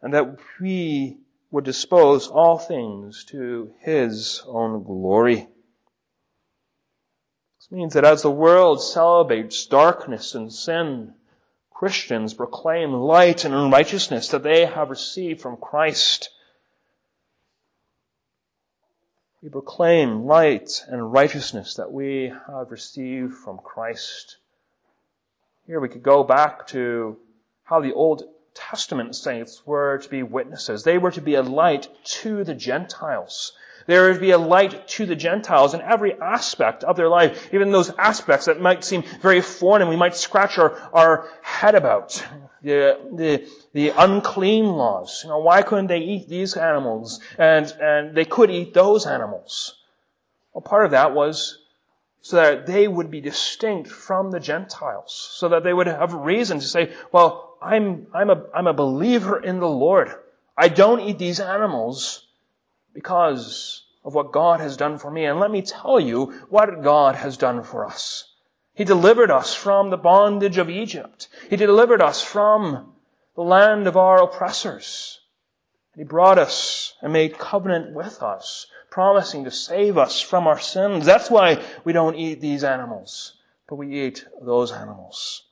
and 0.02 0.14
that 0.14 0.36
we 0.60 1.18
would 1.52 1.64
dispose 1.64 2.26
all 2.26 2.58
things 2.58 3.24
to 3.26 3.72
his 3.78 4.42
own 4.48 4.82
glory 4.82 5.46
means 7.70 7.94
that 7.94 8.04
as 8.04 8.22
the 8.22 8.30
world 8.30 8.82
celebrates 8.82 9.66
darkness 9.66 10.34
and 10.34 10.52
sin, 10.52 11.14
Christians 11.70 12.34
proclaim 12.34 12.92
light 12.92 13.44
and 13.44 13.72
righteousness 13.72 14.28
that 14.28 14.42
they 14.42 14.66
have 14.66 14.90
received 14.90 15.40
from 15.40 15.56
Christ. 15.56 16.30
We 19.42 19.48
proclaim 19.48 20.26
light 20.26 20.84
and 20.88 21.12
righteousness 21.12 21.74
that 21.74 21.90
we 21.90 22.32
have 22.46 22.70
received 22.70 23.34
from 23.34 23.58
Christ. 23.58 24.36
Here 25.66 25.80
we 25.80 25.88
could 25.88 26.02
go 26.02 26.24
back 26.24 26.66
to 26.68 27.16
how 27.62 27.80
the 27.80 27.94
Old 27.94 28.24
Testament 28.52 29.14
saints 29.14 29.64
were 29.64 29.98
to 29.98 30.08
be 30.08 30.22
witnesses. 30.22 30.82
They 30.82 30.98
were 30.98 31.12
to 31.12 31.22
be 31.22 31.36
a 31.36 31.42
light 31.42 31.88
to 32.20 32.44
the 32.44 32.54
Gentiles. 32.54 33.52
There 33.90 34.08
would 34.08 34.20
be 34.20 34.30
a 34.30 34.38
light 34.38 34.86
to 34.90 35.04
the 35.04 35.16
Gentiles 35.16 35.74
in 35.74 35.80
every 35.80 36.14
aspect 36.14 36.84
of 36.84 36.94
their 36.94 37.08
life, 37.08 37.52
even 37.52 37.72
those 37.72 37.90
aspects 37.90 38.46
that 38.46 38.60
might 38.60 38.84
seem 38.84 39.02
very 39.20 39.40
foreign 39.40 39.82
and 39.82 39.90
we 39.90 39.96
might 39.96 40.14
scratch 40.14 40.58
our, 40.58 40.78
our 40.92 41.28
head 41.42 41.74
about. 41.74 42.24
The, 42.62 43.00
the, 43.12 43.48
the 43.72 43.88
unclean 43.88 44.66
laws. 44.66 45.22
You 45.24 45.30
know, 45.30 45.40
why 45.40 45.62
couldn't 45.62 45.88
they 45.88 45.98
eat 45.98 46.28
these 46.28 46.56
animals? 46.56 47.18
And, 47.36 47.66
and 47.80 48.14
they 48.14 48.24
could 48.24 48.48
eat 48.52 48.74
those 48.74 49.06
animals. 49.06 49.74
Well, 50.52 50.62
part 50.62 50.84
of 50.84 50.92
that 50.92 51.12
was 51.12 51.58
so 52.20 52.36
that 52.36 52.66
they 52.66 52.86
would 52.86 53.10
be 53.10 53.20
distinct 53.20 53.90
from 53.90 54.30
the 54.30 54.38
Gentiles, 54.38 55.32
so 55.32 55.48
that 55.48 55.64
they 55.64 55.72
would 55.72 55.88
have 55.88 56.14
reason 56.14 56.60
to 56.60 56.66
say, 56.66 56.92
well, 57.10 57.56
I'm, 57.60 58.06
I'm 58.14 58.30
a, 58.30 58.44
I'm 58.54 58.68
a 58.68 58.72
believer 58.72 59.42
in 59.42 59.58
the 59.58 59.68
Lord. 59.68 60.14
I 60.56 60.68
don't 60.68 61.00
eat 61.00 61.18
these 61.18 61.40
animals 61.40 62.28
because 62.92 63.84
of 64.04 64.14
what 64.14 64.32
God 64.32 64.60
has 64.60 64.76
done 64.76 64.98
for 64.98 65.10
me. 65.10 65.24
And 65.26 65.38
let 65.38 65.50
me 65.50 65.62
tell 65.62 66.00
you 66.00 66.32
what 66.48 66.82
God 66.82 67.16
has 67.16 67.36
done 67.36 67.62
for 67.62 67.84
us. 67.84 68.26
He 68.74 68.84
delivered 68.84 69.30
us 69.30 69.54
from 69.54 69.90
the 69.90 69.96
bondage 69.96 70.56
of 70.56 70.70
Egypt. 70.70 71.28
He 71.48 71.56
delivered 71.56 72.00
us 72.00 72.22
from 72.22 72.94
the 73.34 73.42
land 73.42 73.86
of 73.86 73.96
our 73.96 74.22
oppressors. 74.22 75.20
He 75.94 76.04
brought 76.04 76.38
us 76.38 76.94
and 77.02 77.12
made 77.12 77.38
covenant 77.38 77.94
with 77.94 78.22
us, 78.22 78.66
promising 78.90 79.44
to 79.44 79.50
save 79.50 79.98
us 79.98 80.20
from 80.20 80.46
our 80.46 80.58
sins. 80.58 81.04
That's 81.04 81.30
why 81.30 81.62
we 81.84 81.92
don't 81.92 82.16
eat 82.16 82.40
these 82.40 82.64
animals, 82.64 83.34
but 83.68 83.76
we 83.76 84.06
eat 84.06 84.24
those 84.40 84.72
animals. 84.72 85.42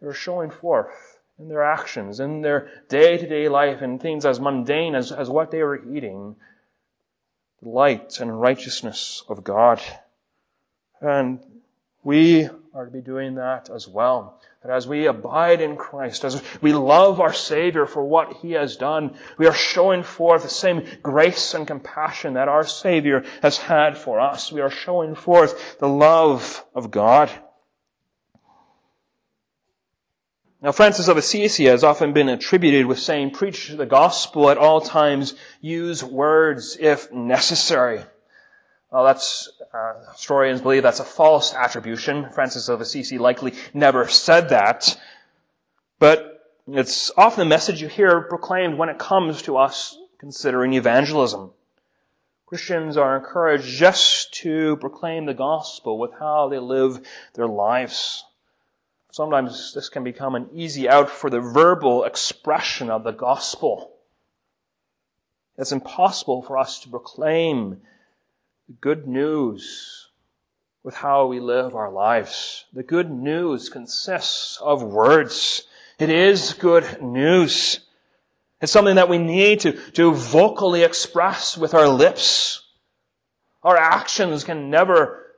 They're 0.00 0.14
showing 0.14 0.50
forth 0.50 1.19
in 1.40 1.48
their 1.48 1.62
actions, 1.62 2.20
in 2.20 2.42
their 2.42 2.68
day 2.88 3.16
to 3.16 3.26
day 3.26 3.48
life, 3.48 3.80
in 3.82 3.98
things 3.98 4.26
as 4.26 4.38
mundane 4.38 4.94
as, 4.94 5.10
as 5.10 5.28
what 5.30 5.50
they 5.50 5.62
were 5.62 5.82
eating, 5.94 6.36
the 7.62 7.68
light 7.68 8.20
and 8.20 8.40
righteousness 8.40 9.22
of 9.28 9.42
God. 9.42 9.80
And 11.00 11.40
we 12.04 12.48
are 12.74 12.84
to 12.84 12.90
be 12.90 13.00
doing 13.00 13.36
that 13.36 13.70
as 13.70 13.88
well. 13.88 14.40
That 14.62 14.72
as 14.72 14.86
we 14.86 15.06
abide 15.06 15.62
in 15.62 15.76
Christ, 15.76 16.24
as 16.24 16.42
we 16.60 16.74
love 16.74 17.20
our 17.20 17.32
Savior 17.32 17.86
for 17.86 18.04
what 18.04 18.34
He 18.36 18.52
has 18.52 18.76
done, 18.76 19.16
we 19.38 19.46
are 19.46 19.54
showing 19.54 20.02
forth 20.02 20.42
the 20.42 20.50
same 20.50 20.86
grace 21.02 21.54
and 21.54 21.66
compassion 21.66 22.34
that 22.34 22.48
our 22.48 22.66
Savior 22.66 23.24
has 23.40 23.56
had 23.56 23.96
for 23.96 24.20
us. 24.20 24.52
We 24.52 24.60
are 24.60 24.70
showing 24.70 25.14
forth 25.14 25.78
the 25.78 25.88
love 25.88 26.62
of 26.74 26.90
God. 26.90 27.30
Now, 30.62 30.72
Francis 30.72 31.08
of 31.08 31.16
Assisi 31.16 31.64
has 31.66 31.84
often 31.84 32.12
been 32.12 32.28
attributed 32.28 32.84
with 32.84 32.98
saying, 32.98 33.30
preach 33.30 33.68
the 33.68 33.86
gospel 33.86 34.50
at 34.50 34.58
all 34.58 34.82
times, 34.82 35.34
use 35.62 36.04
words 36.04 36.76
if 36.78 37.10
necessary. 37.10 38.02
Well, 38.90 39.04
that's, 39.04 39.48
uh, 39.72 40.12
historians 40.12 40.60
believe 40.60 40.82
that's 40.82 41.00
a 41.00 41.04
false 41.04 41.54
attribution. 41.54 42.28
Francis 42.30 42.68
of 42.68 42.82
Assisi 42.82 43.16
likely 43.16 43.54
never 43.72 44.06
said 44.06 44.50
that. 44.50 45.00
But 45.98 46.46
it's 46.66 47.10
often 47.16 47.40
the 47.40 47.48
message 47.48 47.80
you 47.80 47.88
hear 47.88 48.20
proclaimed 48.20 48.76
when 48.76 48.90
it 48.90 48.98
comes 48.98 49.40
to 49.42 49.56
us 49.56 49.96
considering 50.18 50.74
evangelism. 50.74 51.52
Christians 52.44 52.98
are 52.98 53.16
encouraged 53.16 53.64
just 53.64 54.34
to 54.42 54.76
proclaim 54.76 55.24
the 55.24 55.34
gospel 55.34 55.98
with 55.98 56.10
how 56.18 56.48
they 56.50 56.58
live 56.58 57.00
their 57.32 57.46
lives. 57.46 58.24
Sometimes 59.12 59.74
this 59.74 59.88
can 59.88 60.04
become 60.04 60.34
an 60.34 60.50
easy 60.54 60.88
out 60.88 61.10
for 61.10 61.30
the 61.30 61.40
verbal 61.40 62.04
expression 62.04 62.90
of 62.90 63.02
the 63.02 63.12
gospel. 63.12 63.92
It's 65.58 65.72
impossible 65.72 66.42
for 66.42 66.58
us 66.58 66.80
to 66.80 66.88
proclaim 66.88 67.80
the 68.68 68.74
good 68.80 69.06
news 69.06 70.08
with 70.82 70.94
how 70.94 71.26
we 71.26 71.40
live 71.40 71.74
our 71.74 71.90
lives. 71.90 72.64
The 72.72 72.82
good 72.82 73.10
news 73.10 73.68
consists 73.68 74.58
of 74.60 74.82
words. 74.82 75.66
It 75.98 76.08
is 76.08 76.54
good 76.54 77.02
news. 77.02 77.80
It's 78.60 78.72
something 78.72 78.94
that 78.94 79.08
we 79.08 79.18
need 79.18 79.60
to, 79.60 79.72
to 79.92 80.12
vocally 80.12 80.82
express 80.82 81.58
with 81.58 81.74
our 81.74 81.88
lips. 81.88 82.62
Our 83.62 83.76
actions 83.76 84.44
can 84.44 84.70
never 84.70 85.29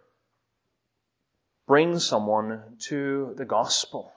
bring 1.67 1.99
someone 1.99 2.63
to 2.89 3.35
the 3.37 3.45
gospel. 3.45 4.13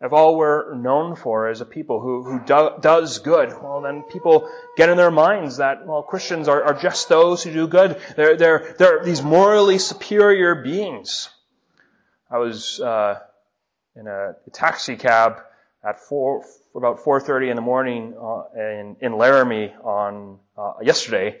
If 0.00 0.12
all 0.12 0.36
we're 0.36 0.76
known 0.76 1.16
for 1.16 1.50
is 1.50 1.60
a 1.60 1.64
people 1.64 2.00
who, 2.00 2.22
who 2.22 2.40
do, 2.44 2.70
does 2.80 3.18
good, 3.18 3.48
well 3.48 3.80
then 3.80 4.02
people 4.02 4.48
get 4.76 4.88
in 4.88 4.96
their 4.96 5.10
minds 5.10 5.56
that, 5.56 5.86
well, 5.86 6.02
Christians 6.02 6.46
are, 6.46 6.62
are 6.62 6.74
just 6.74 7.08
those 7.08 7.42
who 7.42 7.52
do 7.52 7.66
good. 7.66 8.00
They're, 8.16 8.36
they're, 8.36 8.74
they're 8.78 9.04
these 9.04 9.22
morally 9.22 9.78
superior 9.78 10.54
beings. 10.54 11.30
I 12.30 12.38
was, 12.38 12.78
uh, 12.78 13.18
in 13.96 14.06
a, 14.06 14.36
a, 14.46 14.50
taxi 14.52 14.94
cab 14.94 15.40
at 15.82 15.98
four, 15.98 16.44
about 16.76 17.00
4.30 17.00 17.50
in 17.50 17.56
the 17.56 17.62
morning, 17.62 18.14
uh, 18.20 18.42
in, 18.54 18.96
in 19.00 19.12
Laramie 19.18 19.74
on, 19.82 20.38
uh, 20.56 20.74
yesterday, 20.80 21.40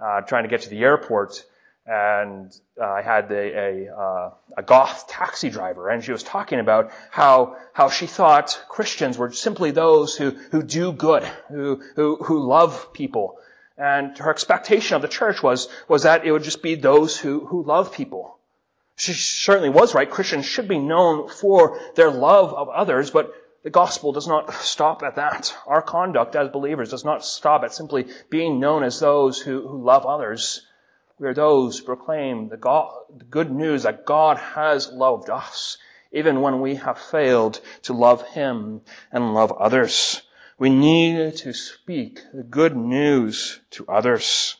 uh, 0.00 0.22
trying 0.22 0.44
to 0.44 0.48
get 0.48 0.62
to 0.62 0.70
the 0.70 0.80
airport 0.80 1.44
and 1.88 2.54
uh, 2.78 2.84
I 2.84 3.00
had 3.00 3.32
a, 3.32 3.34
a, 3.34 3.96
uh, 3.96 4.30
a, 4.58 4.62
goth 4.62 5.08
taxi 5.08 5.48
driver, 5.48 5.88
and 5.88 6.04
she 6.04 6.12
was 6.12 6.22
talking 6.22 6.60
about 6.60 6.90
how 7.10 7.56
how 7.72 7.88
she 7.88 8.06
thought 8.06 8.62
Christians 8.68 9.16
were 9.16 9.32
simply 9.32 9.70
those 9.70 10.14
who 10.14 10.32
who 10.50 10.62
do 10.62 10.92
good, 10.92 11.24
who 11.48 11.82
who 11.96 12.16
who 12.16 12.46
love 12.46 12.92
people, 12.92 13.38
and 13.78 14.18
her 14.18 14.30
expectation 14.30 14.96
of 14.96 15.02
the 15.02 15.08
church 15.08 15.42
was 15.42 15.68
was 15.88 16.02
that 16.02 16.26
it 16.26 16.32
would 16.32 16.42
just 16.42 16.62
be 16.62 16.74
those 16.74 17.16
who 17.16 17.46
who 17.46 17.62
love 17.62 17.90
people. 17.92 18.38
She 18.96 19.14
certainly 19.14 19.70
was 19.70 19.94
right. 19.94 20.10
Christians 20.10 20.44
should 20.44 20.68
be 20.68 20.78
known 20.78 21.30
for 21.30 21.80
their 21.94 22.10
love 22.10 22.52
of 22.52 22.68
others, 22.68 23.10
but 23.10 23.32
the 23.62 23.70
gospel 23.70 24.12
does 24.12 24.28
not 24.28 24.52
stop 24.52 25.02
at 25.02 25.16
that. 25.16 25.56
Our 25.66 25.80
conduct 25.80 26.36
as 26.36 26.50
believers 26.50 26.90
does 26.90 27.04
not 27.04 27.24
stop 27.24 27.62
at 27.62 27.72
simply 27.72 28.08
being 28.28 28.60
known 28.60 28.82
as 28.82 29.00
those 29.00 29.40
who, 29.40 29.66
who 29.66 29.82
love 29.82 30.04
others. 30.04 30.66
We 31.18 31.26
are 31.26 31.34
those 31.34 31.78
who 31.78 31.84
proclaim 31.84 32.48
the, 32.48 32.56
God, 32.56 32.92
the 33.16 33.24
good 33.24 33.50
news 33.50 33.82
that 33.82 34.06
God 34.06 34.38
has 34.38 34.88
loved 34.92 35.30
us, 35.30 35.78
even 36.12 36.40
when 36.40 36.60
we 36.60 36.76
have 36.76 36.98
failed 36.98 37.60
to 37.82 37.92
love 37.92 38.26
Him 38.28 38.82
and 39.10 39.34
love 39.34 39.50
others. 39.50 40.22
We 40.58 40.70
need 40.70 41.36
to 41.38 41.52
speak 41.52 42.20
the 42.32 42.44
good 42.44 42.76
news 42.76 43.60
to 43.70 43.86
others. 43.88 44.56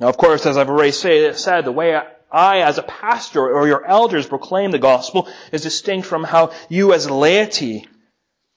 Now, 0.00 0.08
of 0.08 0.16
course, 0.16 0.44
as 0.46 0.56
I've 0.56 0.68
already 0.68 0.92
say, 0.92 1.32
said, 1.34 1.64
the 1.64 1.70
way 1.70 2.00
I, 2.30 2.62
as 2.62 2.78
a 2.78 2.82
pastor 2.82 3.48
or 3.48 3.68
your 3.68 3.84
elders, 3.84 4.26
proclaim 4.26 4.72
the 4.72 4.78
gospel 4.78 5.28
is 5.52 5.62
distinct 5.62 6.08
from 6.08 6.24
how 6.24 6.52
you, 6.68 6.92
as 6.92 7.08
laity, 7.08 7.86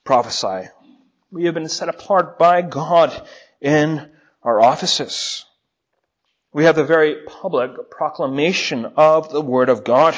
prophesy. 0.04 0.70
We 1.32 1.46
have 1.46 1.54
been 1.54 1.70
set 1.70 1.90
apart 1.90 2.40
by 2.40 2.64
God 2.64 3.28
in 3.62 4.10
our 4.42 4.60
offices. 4.60 5.45
We 6.56 6.64
have 6.64 6.78
the 6.78 6.86
very 6.86 7.16
public 7.26 7.92
proclamation 7.92 8.86
of 8.96 9.30
the 9.30 9.42
Word 9.42 9.68
of 9.68 9.84
God. 9.84 10.16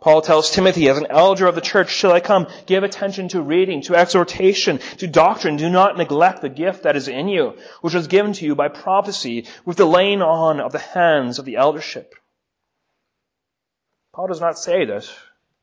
Paul 0.00 0.22
tells 0.22 0.50
Timothy, 0.50 0.88
as 0.88 0.96
an 0.96 1.08
elder 1.10 1.46
of 1.46 1.54
the 1.54 1.60
church, 1.60 1.90
shall 1.90 2.10
I 2.10 2.20
come, 2.20 2.46
give 2.64 2.84
attention 2.84 3.28
to 3.28 3.42
reading, 3.42 3.82
to 3.82 3.96
exhortation, 3.96 4.78
to 4.96 5.06
doctrine. 5.06 5.56
Do 5.56 5.68
not 5.68 5.98
neglect 5.98 6.40
the 6.40 6.48
gift 6.48 6.84
that 6.84 6.96
is 6.96 7.06
in 7.06 7.28
you, 7.28 7.58
which 7.82 7.92
was 7.92 8.06
given 8.06 8.32
to 8.32 8.46
you 8.46 8.54
by 8.54 8.68
prophecy 8.68 9.46
with 9.66 9.76
the 9.76 9.84
laying 9.84 10.22
on 10.22 10.58
of 10.58 10.72
the 10.72 10.78
hands 10.78 11.38
of 11.38 11.44
the 11.44 11.56
eldership. 11.56 12.14
Paul 14.14 14.28
does 14.28 14.40
not 14.40 14.58
say 14.58 14.86
this 14.86 15.14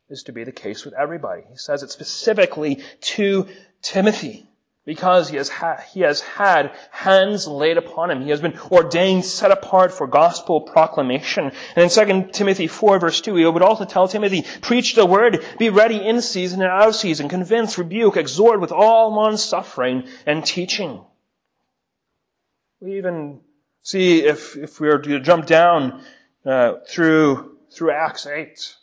is 0.07 0.21
to 0.25 0.33
be 0.33 0.43
the 0.43 0.51
case 0.51 0.85
with 0.85 0.93
everybody. 0.93 1.41
He 1.49 1.57
says 1.57 1.81
it 1.81 1.89
specifically 1.89 2.83
to 3.15 3.47
Timothy 3.81 4.47
because 4.85 5.29
he 5.29 5.37
has, 5.37 5.47
ha- 5.47 5.81
he 5.93 6.01
has 6.01 6.19
had 6.21 6.71
hands 6.91 7.47
laid 7.47 7.77
upon 7.77 8.11
him. 8.11 8.21
He 8.21 8.31
has 8.31 8.41
been 8.41 8.57
ordained, 8.69 9.23
set 9.23 9.51
apart 9.51 9.93
for 9.93 10.07
gospel 10.07 10.61
proclamation. 10.61 11.51
And 11.75 11.91
in 11.91 12.23
2 12.23 12.31
Timothy 12.31 12.67
4 12.67 12.99
verse 12.99 13.21
2, 13.21 13.35
he 13.35 13.45
would 13.45 13.61
also 13.61 13.85
tell 13.85 14.07
Timothy, 14.07 14.45
preach 14.61 14.95
the 14.95 15.05
word, 15.05 15.45
be 15.57 15.69
ready 15.69 16.05
in 16.05 16.21
season 16.21 16.61
and 16.61 16.69
out 16.69 16.89
of 16.89 16.95
season, 16.95 17.29
convince, 17.29 17.77
rebuke, 17.77 18.17
exhort 18.17 18.59
with 18.59 18.71
all 18.71 19.13
long-suffering 19.13 20.07
and 20.25 20.45
teaching. 20.45 21.01
We 22.81 22.97
even 22.97 23.39
see 23.83 24.23
if, 24.23 24.57
if 24.57 24.81
we 24.81 24.89
were 24.89 24.99
to 24.99 25.19
jump 25.21 25.45
down 25.45 26.03
uh, 26.45 26.79
through, 26.89 27.57
through 27.71 27.91
Acts 27.91 28.27
8, 28.27 28.75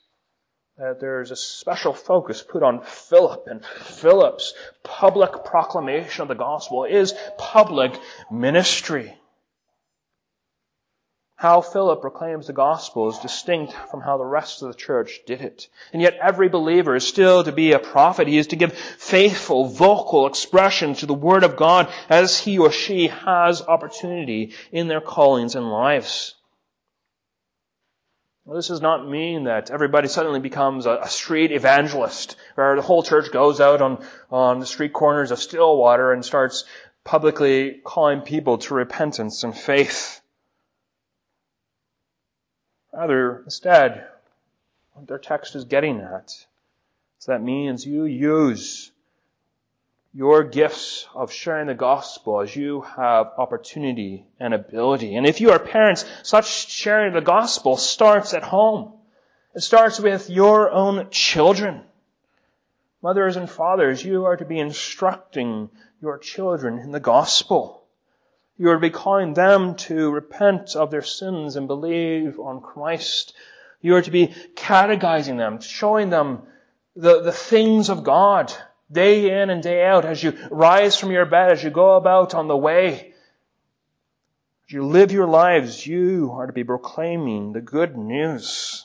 that 0.81 0.99
there's 0.99 1.31
a 1.31 1.37
special 1.37 1.93
focus 1.93 2.43
put 2.43 2.63
on 2.63 2.81
Philip 2.81 3.47
and 3.49 3.63
Philip's 3.63 4.55
public 4.83 5.45
proclamation 5.45 6.23
of 6.23 6.29
the 6.29 6.35
gospel 6.35 6.85
is 6.85 7.15
public 7.37 7.93
ministry. 8.31 9.15
How 11.37 11.61
Philip 11.61 12.01
proclaims 12.01 12.47
the 12.47 12.55
gospel 12.55 13.11
is 13.11 13.19
distinct 13.19 13.75
from 13.91 14.01
how 14.01 14.17
the 14.17 14.25
rest 14.25 14.63
of 14.63 14.69
the 14.69 14.75
church 14.75 15.21
did 15.27 15.43
it. 15.43 15.69
And 15.93 16.01
yet 16.01 16.19
every 16.21 16.49
believer 16.49 16.97
is 16.97 17.07
still 17.07 17.45
to 17.45 17.53
be 17.53 17.73
a 17.73 17.79
prophet. 17.79 18.27
He 18.27 18.39
is 18.39 18.47
to 18.49 18.57
give 18.57 18.73
faithful, 18.73 19.67
vocal 19.67 20.27
expression 20.27 20.95
to 20.95 21.07
the 21.07 21.13
word 21.13 21.45
of 21.45 21.57
God 21.57 21.93
as 22.09 22.39
he 22.39 22.59
or 22.59 22.71
she 22.71 23.09
has 23.09 23.61
opportunity 23.61 24.55
in 24.73 24.89
their 24.89 25.03
callings 25.03 25.55
and 25.57 25.71
lives. 25.71 26.37
Well, 28.51 28.57
this 28.57 28.67
does 28.67 28.81
not 28.81 29.09
mean 29.09 29.45
that 29.45 29.71
everybody 29.71 30.09
suddenly 30.09 30.41
becomes 30.41 30.85
a, 30.85 31.07
street 31.07 31.53
evangelist, 31.53 32.35
where 32.57 32.75
the 32.75 32.83
whole 32.83 33.05
church 33.05 33.31
goes 33.31 33.61
out 33.61 33.81
on, 33.81 34.05
on 34.29 34.59
the 34.59 34.67
street 34.67 34.93
corners 34.93 35.31
of 35.31 35.39
Stillwater 35.39 36.13
and 36.13 36.25
starts 36.25 36.65
publicly 37.05 37.81
calling 37.85 38.23
people 38.23 38.59
to 38.59 38.75
repentance 38.75 39.45
and 39.45 39.57
faith. 39.57 40.21
Rather, 42.93 43.43
instead, 43.45 44.09
what 44.95 45.07
their 45.07 45.19
text 45.19 45.55
is 45.55 45.63
getting 45.63 46.01
at 46.01 46.35
is 47.21 47.27
that 47.27 47.45
means 47.45 47.87
you 47.87 48.03
use 48.03 48.90
your 50.13 50.43
gifts 50.43 51.07
of 51.15 51.33
sharing 51.33 51.69
the 51.69 51.75
gospel 51.75 52.41
as 52.41 52.55
you 52.55 52.81
have 52.81 53.31
opportunity 53.39 54.27
and 54.41 54.53
ability. 54.53 55.15
And 55.15 55.25
if 55.25 55.41
you 55.41 55.53
are 55.53 55.59
parents, 55.59 56.05
such 56.23 56.69
sharing 56.69 57.13
the 57.13 57.21
gospel 57.21 57.77
starts 57.77 58.35
at 58.35 58.43
home. 58.43 58.93
It 59.55 59.61
starts 59.61 60.01
with 60.01 60.29
your 60.29 60.71
own 60.71 61.11
children. 61.11 61.83
Mothers 63.03 63.37
and 63.37 63.49
fathers, 63.49 64.05
you 64.05 64.25
are 64.25 64.37
to 64.37 64.45
be 64.45 64.59
instructing 64.59 65.71
your 66.03 66.19
children 66.19 66.79
in 66.79 66.91
the 66.91 67.01
gospel. 67.01 67.85
You 68.59 68.71
are 68.71 68.75
to 68.75 68.81
be 68.81 68.91
calling 68.91 69.33
them 69.33 69.77
to 69.77 70.11
repent 70.11 70.77
of 70.77 70.91
their 70.91 71.03
sins 71.03 71.57
and 71.57 71.67
believe 71.67 72.39
on 72.39 72.61
Christ. 72.61 73.33
You 73.81 73.95
are 73.95 74.03
to 74.03 74.11
be 74.11 74.35
catechizing 74.57 75.37
them, 75.37 75.61
showing 75.61 76.11
them 76.11 76.43
the, 76.97 77.23
the 77.23 77.33
things 77.33 77.89
of 77.89 78.03
God 78.03 78.53
day 78.91 79.41
in 79.41 79.51
and 79.51 79.63
day 79.63 79.85
out, 79.85 80.05
as 80.05 80.23
you 80.23 80.37
rise 80.51 80.97
from 80.97 81.11
your 81.11 81.27
bed, 81.27 81.53
as 81.53 81.63
you 81.63 81.71
go 81.71 81.97
about 81.97 82.35
on 82.35 82.49
the 82.49 82.57
way, 82.57 83.15
as 84.67 84.73
you 84.73 84.85
live 84.85 85.13
your 85.13 85.27
lives, 85.27 85.87
you 85.87 86.31
are 86.35 86.47
to 86.47 86.53
be 86.53 86.65
proclaiming 86.65 87.53
the 87.53 87.61
good 87.61 87.97
news. 87.97 88.85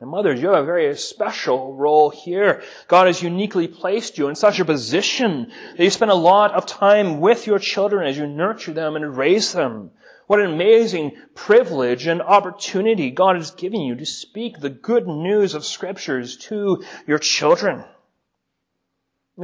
And 0.00 0.10
mothers, 0.10 0.40
you 0.40 0.48
have 0.48 0.62
a 0.62 0.66
very 0.66 0.96
special 0.96 1.74
role 1.74 2.08
here. 2.08 2.62
God 2.86 3.08
has 3.08 3.20
uniquely 3.20 3.66
placed 3.66 4.16
you 4.16 4.28
in 4.28 4.36
such 4.36 4.60
a 4.60 4.64
position 4.64 5.50
that 5.76 5.82
you 5.82 5.90
spend 5.90 6.12
a 6.12 6.14
lot 6.14 6.52
of 6.52 6.66
time 6.66 7.20
with 7.20 7.48
your 7.48 7.58
children 7.58 8.06
as 8.06 8.16
you 8.16 8.26
nurture 8.26 8.72
them 8.72 8.94
and 8.94 9.16
raise 9.16 9.52
them. 9.52 9.90
What 10.28 10.40
an 10.40 10.52
amazing 10.52 11.16
privilege 11.34 12.06
and 12.06 12.22
opportunity 12.22 13.10
God 13.10 13.36
has 13.36 13.50
given 13.50 13.80
you 13.80 13.96
to 13.96 14.06
speak 14.06 14.60
the 14.60 14.70
good 14.70 15.08
news 15.08 15.54
of 15.54 15.64
scriptures 15.64 16.36
to 16.48 16.84
your 17.06 17.18
children. 17.18 17.84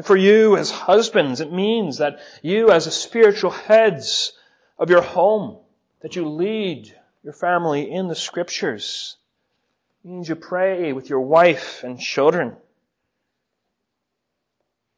For 0.02 0.16
you 0.16 0.56
as 0.56 0.72
husbands, 0.72 1.40
it 1.40 1.52
means 1.52 1.98
that 1.98 2.18
you 2.42 2.70
as 2.70 2.86
the 2.86 2.90
spiritual 2.90 3.52
heads 3.52 4.32
of 4.76 4.90
your 4.90 5.02
home, 5.02 5.58
that 6.00 6.16
you 6.16 6.28
lead 6.28 6.92
your 7.22 7.32
family 7.32 7.90
in 7.90 8.08
the 8.08 8.16
scriptures. 8.16 9.16
It 10.04 10.08
means 10.08 10.28
you 10.28 10.34
pray 10.34 10.92
with 10.92 11.08
your 11.08 11.20
wife 11.20 11.84
and 11.84 12.00
children. 12.00 12.56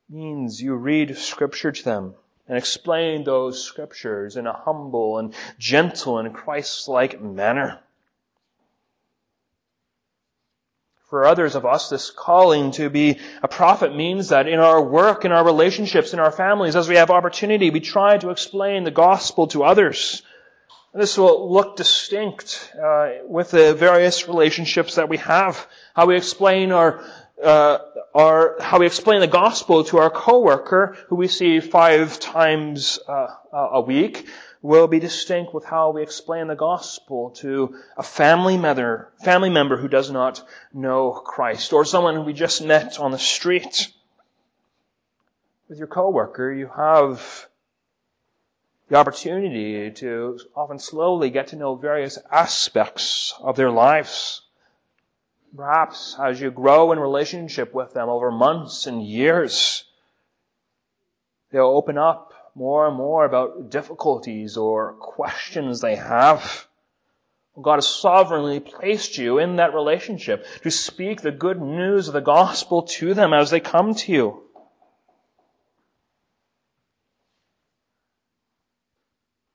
It 0.08 0.14
means 0.14 0.62
you 0.62 0.74
read 0.74 1.18
scripture 1.18 1.72
to 1.72 1.84
them 1.84 2.14
and 2.48 2.56
explain 2.56 3.24
those 3.24 3.62
scriptures 3.62 4.36
in 4.36 4.46
a 4.46 4.52
humble 4.52 5.18
and 5.18 5.34
gentle 5.58 6.18
and 6.18 6.32
Christ-like 6.34 7.20
manner. 7.20 7.80
For 11.16 11.24
others 11.24 11.54
of 11.54 11.64
us, 11.64 11.88
this 11.88 12.10
calling 12.10 12.72
to 12.72 12.90
be 12.90 13.20
a 13.42 13.48
prophet 13.48 13.96
means 13.96 14.28
that 14.28 14.46
in 14.46 14.58
our 14.58 14.82
work, 14.82 15.24
in 15.24 15.32
our 15.32 15.42
relationships, 15.42 16.12
in 16.12 16.18
our 16.18 16.30
families, 16.30 16.76
as 16.76 16.90
we 16.90 16.96
have 16.96 17.10
opportunity, 17.10 17.70
we 17.70 17.80
try 17.80 18.18
to 18.18 18.28
explain 18.28 18.84
the 18.84 18.90
gospel 18.90 19.46
to 19.46 19.64
others. 19.64 20.20
This 20.92 21.16
will 21.16 21.50
look 21.50 21.74
distinct 21.76 22.70
uh, 22.78 23.12
with 23.26 23.50
the 23.50 23.72
various 23.72 24.28
relationships 24.28 24.96
that 24.96 25.08
we 25.08 25.16
have. 25.16 25.66
How 25.94 26.04
we 26.04 26.16
explain 26.18 26.70
our, 26.70 27.02
uh, 27.42 27.78
our, 28.14 28.56
how 28.60 28.80
we 28.80 28.84
explain 28.84 29.20
the 29.20 29.26
gospel 29.26 29.84
to 29.84 29.96
our 29.96 30.10
coworker, 30.10 30.98
who 31.08 31.16
we 31.16 31.28
see 31.28 31.60
five 31.60 32.20
times 32.20 32.98
uh, 33.08 33.28
a 33.54 33.80
week, 33.80 34.28
will 34.66 34.88
be 34.88 34.98
distinct 34.98 35.54
with 35.54 35.64
how 35.64 35.92
we 35.92 36.02
explain 36.02 36.48
the 36.48 36.56
gospel 36.56 37.30
to 37.30 37.76
a 37.96 38.02
family 38.02 38.58
member, 38.58 39.12
family 39.22 39.48
member 39.48 39.76
who 39.76 39.88
does 39.88 40.10
not 40.10 40.42
know 40.74 41.12
Christ, 41.12 41.72
or 41.72 41.84
someone 41.84 42.24
we 42.24 42.32
just 42.32 42.64
met 42.64 42.98
on 42.98 43.12
the 43.12 43.18
street. 43.18 43.92
With 45.68 45.78
your 45.78 45.86
coworker, 45.86 46.52
you 46.52 46.68
have 46.76 47.48
the 48.88 48.96
opportunity 48.96 49.90
to 49.90 50.38
often 50.54 50.78
slowly 50.78 51.30
get 51.30 51.48
to 51.48 51.56
know 51.56 51.76
various 51.76 52.18
aspects 52.30 53.34
of 53.40 53.56
their 53.56 53.70
lives. 53.70 54.42
Perhaps 55.56 56.16
as 56.20 56.40
you 56.40 56.50
grow 56.50 56.92
in 56.92 56.98
relationship 56.98 57.72
with 57.72 57.94
them 57.94 58.08
over 58.08 58.30
months 58.30 58.86
and 58.86 59.02
years, 59.04 59.84
they'll 61.50 61.66
open 61.66 61.98
up 61.98 62.25
more 62.56 62.88
and 62.88 62.96
more 62.96 63.26
about 63.26 63.70
difficulties 63.70 64.56
or 64.56 64.94
questions 64.94 65.80
they 65.82 65.94
have. 65.94 66.66
God 67.60 67.76
has 67.76 67.86
sovereignly 67.86 68.60
placed 68.60 69.18
you 69.18 69.38
in 69.38 69.56
that 69.56 69.74
relationship 69.74 70.46
to 70.62 70.70
speak 70.70 71.20
the 71.20 71.30
good 71.30 71.60
news 71.60 72.08
of 72.08 72.14
the 72.14 72.20
gospel 72.20 72.82
to 72.82 73.12
them 73.12 73.34
as 73.34 73.50
they 73.50 73.60
come 73.60 73.94
to 73.94 74.12
you. 74.12 74.42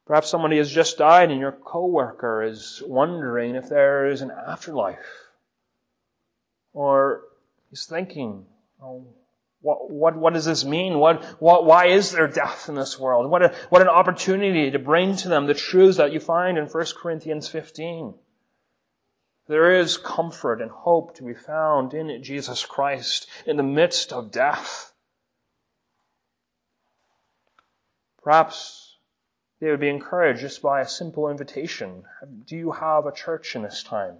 Perhaps 0.05 0.29
somebody 0.29 0.57
has 0.57 0.69
just 0.69 0.99
died 0.99 1.31
and 1.31 1.39
your 1.39 1.53
coworker 1.53 2.43
is 2.43 2.83
wondering 2.85 3.55
if 3.55 3.69
there 3.69 4.08
is 4.08 4.21
an 4.21 4.29
afterlife. 4.29 4.99
Or 6.73 7.21
is 7.71 7.85
thinking, 7.85 8.45
oh, 8.81 9.06
what, 9.62 9.91
what, 9.91 10.15
what 10.15 10.33
does 10.33 10.45
this 10.45 10.65
mean? 10.65 10.97
What, 10.97 11.23
what, 11.39 11.65
why 11.65 11.87
is 11.87 12.12
there 12.12 12.27
death 12.27 12.67
in 12.67 12.75
this 12.75 12.99
world? 12.99 13.29
What, 13.29 13.43
a, 13.43 13.55
what 13.69 13.81
an 13.81 13.87
opportunity 13.87 14.71
to 14.71 14.79
bring 14.79 15.15
to 15.17 15.29
them 15.29 15.45
the 15.45 15.53
truths 15.53 15.97
that 15.97 16.12
you 16.12 16.19
find 16.19 16.57
in 16.57 16.65
1 16.65 16.85
Corinthians 16.99 17.47
15. 17.47 18.15
There 19.47 19.79
is 19.79 19.97
comfort 19.97 20.62
and 20.62 20.71
hope 20.71 21.15
to 21.15 21.23
be 21.23 21.33
found 21.33 21.93
in 21.93 22.23
Jesus 22.23 22.65
Christ 22.65 23.27
in 23.45 23.57
the 23.57 23.63
midst 23.63 24.13
of 24.13 24.31
death. 24.31 24.93
Perhaps 28.23 28.97
they 29.59 29.69
would 29.69 29.79
be 29.79 29.89
encouraged 29.89 30.41
just 30.41 30.62
by 30.62 30.81
a 30.81 30.87
simple 30.87 31.29
invitation. 31.29 32.03
Do 32.45 32.55
you 32.55 32.71
have 32.71 33.05
a 33.05 33.12
church 33.12 33.55
in 33.55 33.62
this 33.62 33.83
time? 33.83 34.15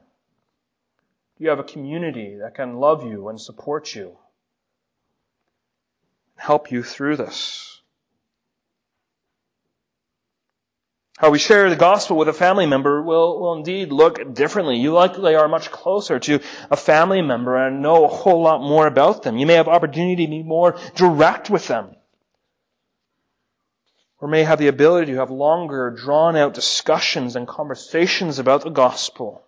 Do 1.38 1.44
you 1.44 1.50
have 1.50 1.60
a 1.60 1.64
community 1.64 2.38
that 2.42 2.56
can 2.56 2.78
love 2.78 3.04
you 3.04 3.30
and 3.30 3.42
support 3.42 3.96
you? 3.96 4.18
Help 6.42 6.72
you 6.72 6.82
through 6.82 7.18
this? 7.18 7.82
How 11.20 11.30
we 11.30 11.38
share 11.38 11.70
the 11.70 11.76
gospel 11.76 12.18
with 12.18 12.30
a 12.30 12.34
family 12.34 12.66
member 12.66 13.04
will, 13.04 13.40
will 13.40 13.54
indeed 13.54 13.92
look 13.92 14.34
differently. 14.34 14.80
You 14.80 14.92
likely 14.92 15.36
are 15.36 15.48
much 15.48 15.70
closer 15.70 16.18
to 16.18 16.40
a 16.72 16.76
family 16.76 17.22
member 17.22 17.56
and 17.56 17.84
know 17.84 18.06
a 18.06 18.08
whole 18.08 18.42
lot 18.42 18.60
more 18.60 18.88
about 18.88 19.22
them. 19.22 19.38
You 19.38 19.46
may 19.46 19.54
have 19.54 19.68
opportunity 19.68 20.26
to 20.26 20.32
be 20.32 20.42
more 20.42 20.80
direct 20.96 21.52
with 21.52 21.68
them. 21.68 21.96
Or 24.18 24.28
may 24.28 24.42
have 24.42 24.58
the 24.58 24.68
ability 24.68 25.12
to 25.12 25.20
have 25.20 25.30
longer, 25.30 25.92
drawn 25.92 26.36
out 26.36 26.56
discussions 26.56 27.36
and 27.36 27.48
conversations 27.48 28.40
about 28.40 28.64
the 28.64 28.72
gospel. 28.72 29.44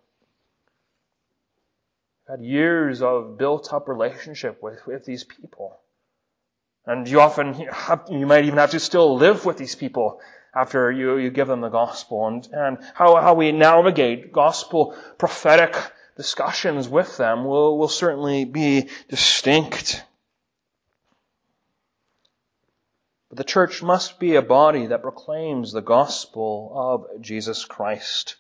Had 2.30 2.42
years 2.42 3.02
of 3.02 3.40
built 3.40 3.74
up 3.74 3.88
relationship 3.88 4.62
with, 4.62 4.86
with 4.86 5.06
these 5.06 5.24
people. 5.24 5.80
And 6.86 7.08
you 7.08 7.22
often 7.22 7.54
have, 7.54 8.06
you 8.10 8.26
might 8.26 8.46
even 8.46 8.60
have 8.60 8.72
to 8.72 8.80
still 8.80 9.16
live 9.16 9.46
with 9.46 9.58
these 9.58 9.76
people 9.76 10.20
after 10.56 10.92
you, 10.92 11.18
you 11.18 11.32
give 11.32 11.48
them 11.48 11.62
the 11.62 11.70
gospel 11.70 12.28
and, 12.28 12.48
and 12.52 12.78
how, 12.94 13.20
how 13.20 13.34
we 13.34 13.52
navigate 13.52 14.32
gospel 14.32 14.96
prophetic 15.18 15.76
discussions 16.16 16.88
with 16.88 17.18
them 17.18 17.46
will, 17.46 17.78
will 17.78 17.88
certainly 17.88 18.46
be 18.46 18.90
distinct. 19.10 20.04
But 23.30 23.40
the 23.40 23.44
church 23.44 23.82
must 23.82 24.20
be 24.20 24.36
a 24.36 24.44
body 24.44 24.88
that 24.88 25.02
proclaims 25.02 25.72
the 25.72 25.82
gospel 25.82 26.72
of 26.76 27.22
Jesus 27.22 27.66
Christ. 27.66 28.36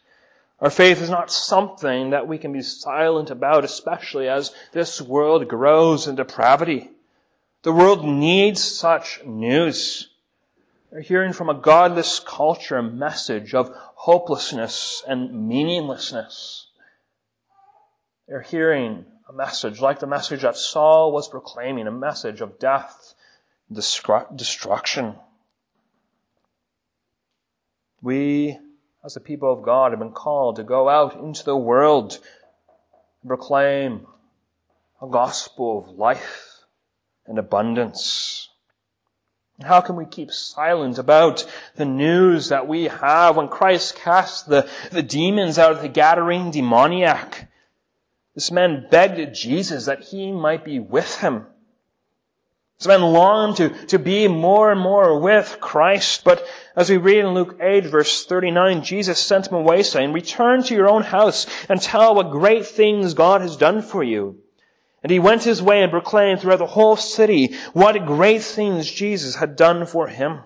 Our 0.59 0.69
faith 0.69 1.01
is 1.01 1.09
not 1.09 1.31
something 1.31 2.11
that 2.11 2.27
we 2.27 2.37
can 2.37 2.53
be 2.53 2.61
silent 2.61 3.31
about, 3.31 3.65
especially 3.65 4.29
as 4.29 4.53
this 4.71 5.01
world 5.01 5.47
grows 5.47 6.07
in 6.07 6.15
depravity. 6.15 6.91
The 7.63 7.71
world 7.71 8.03
needs 8.03 8.61
such 8.61 9.23
news. 9.23 10.09
They're 10.91 10.99
hearing 10.99 11.31
from 11.31 11.49
a 11.49 11.53
godless 11.53 12.19
culture 12.19 12.75
a 12.77 12.83
message 12.83 13.55
of 13.55 13.73
hopelessness 13.73 15.01
and 15.07 15.47
meaninglessness. 15.47 16.67
They're 18.27 18.41
hearing 18.41 19.05
a 19.29 19.33
message 19.33 19.79
like 19.79 19.99
the 19.99 20.07
message 20.07 20.41
that 20.41 20.57
Saul 20.57 21.13
was 21.13 21.29
proclaiming, 21.29 21.87
a 21.87 21.91
message 21.91 22.41
of 22.41 22.59
death, 22.59 23.15
destruction. 23.71 25.15
We, 28.01 28.59
as 29.05 29.13
the 29.13 29.21
people 29.21 29.53
of 29.53 29.63
God, 29.63 29.93
have 29.93 29.99
been 29.99 30.11
called 30.11 30.57
to 30.57 30.63
go 30.63 30.89
out 30.89 31.15
into 31.15 31.45
the 31.45 31.55
world 31.55 32.19
and 33.21 33.29
proclaim 33.29 34.05
a 35.01 35.07
gospel 35.07 35.79
of 35.79 35.97
life 35.97 36.52
and 37.25 37.39
abundance. 37.39 38.49
How 39.61 39.81
can 39.81 39.95
we 39.95 40.05
keep 40.05 40.31
silent 40.31 40.97
about 40.97 41.45
the 41.75 41.85
news 41.85 42.49
that 42.49 42.67
we 42.67 42.85
have 42.85 43.37
when 43.37 43.47
Christ 43.47 43.95
cast 43.95 44.47
the, 44.47 44.67
the 44.91 45.03
demons 45.03 45.59
out 45.59 45.71
of 45.71 45.81
the 45.81 45.89
Gadarene 45.89 46.51
demoniac? 46.51 47.49
This 48.35 48.51
man 48.51 48.87
begged 48.89 49.35
Jesus 49.35 49.85
that 49.85 50.03
he 50.03 50.31
might 50.31 50.65
be 50.65 50.79
with 50.79 51.19
him. 51.19 51.45
This 52.79 52.87
man 52.87 53.01
longed 53.01 53.57
to, 53.57 53.69
to 53.87 53.99
be 53.99 54.27
more 54.27 54.71
and 54.71 54.81
more 54.81 55.19
with 55.19 55.59
Christ, 55.61 56.23
but 56.25 56.45
as 56.75 56.89
we 56.89 56.97
read 56.97 57.19
in 57.19 57.33
Luke 57.33 57.57
8 57.61 57.85
verse 57.85 58.25
39, 58.25 58.83
Jesus 58.83 59.19
sent 59.19 59.47
him 59.47 59.55
away 59.55 59.83
saying, 59.83 60.11
return 60.11 60.63
to 60.63 60.75
your 60.75 60.89
own 60.89 61.03
house 61.03 61.45
and 61.69 61.79
tell 61.79 62.15
what 62.15 62.31
great 62.31 62.65
things 62.65 63.13
God 63.13 63.41
has 63.41 63.55
done 63.55 63.83
for 63.83 64.03
you. 64.03 64.42
And 65.03 65.11
he 65.11 65.19
went 65.19 65.43
his 65.43 65.61
way 65.61 65.83
and 65.83 65.91
proclaimed 65.91 66.39
throughout 66.39 66.59
the 66.59 66.65
whole 66.65 66.95
city 66.95 67.55
what 67.73 68.05
great 68.05 68.41
things 68.41 68.89
Jesus 68.89 69.35
had 69.35 69.57
done 69.57 69.85
for 69.85 70.07
him. 70.07 70.39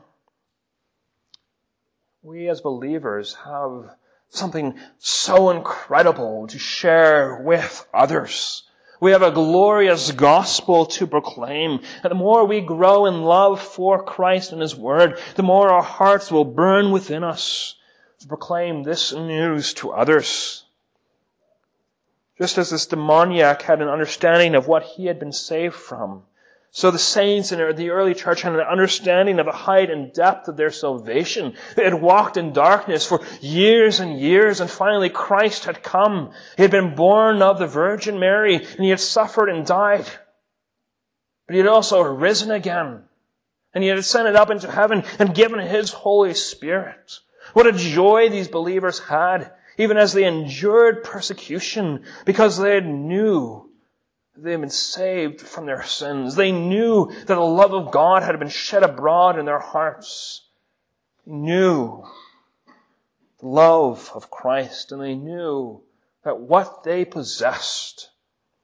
We 2.24 2.50
as 2.50 2.60
believers 2.62 3.36
have 3.46 3.96
something 4.30 4.78
so 4.98 5.52
incredible 5.52 6.48
to 6.48 6.60
share 6.60 7.42
with 7.44 7.88
others. 7.94 8.64
We 9.00 9.12
have 9.12 9.22
a 9.22 9.32
glorious 9.32 10.12
gospel 10.12 10.88
to 10.88 11.06
proclaim. 11.06 11.80
And 12.04 12.12
the 12.12 12.16
more 12.16 12.46
we 12.46 12.62
grow 12.62 13.06
in 13.06 13.22
love 13.22 13.62
for 13.62 14.04
Christ 14.04 14.52
and 14.52 14.62
His 14.62 14.76
Word, 14.76 15.20
the 15.36 15.44
more 15.44 15.72
our 15.72 15.84
hearts 15.84 16.32
will 16.32 16.46
burn 16.46 16.92
within 16.92 17.24
us 17.24 17.76
to 18.20 18.28
proclaim 18.28 18.82
this 18.82 19.14
news 19.14 19.74
to 19.76 19.92
others. 19.92 20.64
Just 22.38 22.58
as 22.58 22.70
this 22.70 22.86
demoniac 22.86 23.64
had 23.64 23.82
an 23.82 23.90
understanding 23.90 24.54
of 24.56 24.68
what 24.68 24.84
he 24.84 25.06
had 25.08 25.20
been 25.20 25.32
saved 25.32 25.76
from, 25.76 26.24
so 26.70 26.92
the 26.92 27.00
saints 27.00 27.52
in 27.52 27.76
the 27.76 27.90
early 27.90 28.14
church 28.14 28.44
had 28.44 28.54
an 28.54 28.60
understanding 28.60 29.40
of 29.40 29.48
the 29.48 29.52
height 29.52 29.90
and 29.90 30.14
depth 30.14 30.48
of 30.48 30.58
their 30.58 30.70
salvation. 30.70 31.56
They 31.76 31.84
had 31.84 32.00
walked 32.00 32.38
in 32.38 32.54
darkness 32.54 33.04
for 33.04 33.22
years 33.42 34.00
and 34.00 34.20
years, 34.20 34.62
and 34.62 34.70
finally 34.70 35.10
Christ 35.10 35.66
had 35.66 35.82
come. 35.82 36.34
He 36.56 36.62
had 36.62 36.72
been 36.72 36.94
born 36.94 37.42
of 37.42 37.58
the 37.58 37.66
Virgin 37.66 38.20
Mary, 38.20 38.56
and 38.56 38.84
he 38.84 38.90
had 38.90 39.00
suffered 39.00 39.50
and 39.50 39.66
died. 39.66 40.06
But 41.48 41.54
he 41.54 41.58
had 41.58 41.68
also 41.68 42.02
risen 42.04 42.52
again, 42.52 43.06
and 43.74 43.84
he 43.84 43.90
had 43.90 43.98
ascended 43.98 44.36
up 44.36 44.52
into 44.52 44.70
heaven 44.70 45.04
and 45.18 45.34
given 45.34 45.60
his 45.60 45.92
Holy 45.92 46.36
Spirit. 46.36 47.20
What 47.54 47.66
a 47.66 47.72
joy 47.72 48.30
these 48.30 48.50
believers 48.50 49.00
had 49.00 49.52
even 49.78 49.98
as 49.98 50.14
they 50.14 50.26
endured 50.26 51.04
persecution 51.04 52.04
because 52.26 52.58
they 52.58 52.82
knew 52.82 53.70
they 54.36 54.52
had 54.52 54.62
been 54.62 54.70
saved 54.70 55.42
from 55.42 55.66
their 55.66 55.84
sins. 55.84 56.36
They 56.36 56.52
knew 56.52 57.12
that 57.12 57.28
the 57.28 57.40
love 57.40 57.74
of 57.74 57.92
God 57.92 58.24
had 58.24 58.38
been 58.38 58.50
shed 58.50 58.84
abroad 58.84 59.40
in 59.40 59.46
their 59.46 59.60
hearts. 59.60 60.48
They 61.26 61.34
knew 61.34 62.04
the 63.40 63.48
love 63.48 64.12
of 64.14 64.30
Christ 64.30 64.92
and 64.92 65.02
they 65.02 65.16
knew 65.16 65.82
that 66.24 66.40
what 66.40 66.84
they 66.84 67.06
possessed 67.06 68.10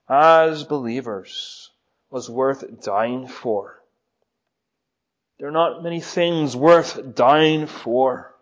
as 0.08 0.64
believers 0.64 1.72
was 2.10 2.30
worth 2.30 2.82
dying 2.82 3.28
for. 3.28 3.82
There 5.40 5.48
are 5.48 5.52
not 5.52 5.84
many 5.84 6.00
things 6.00 6.56
worth 6.56 7.16
dying 7.16 7.66
for. 7.66 8.33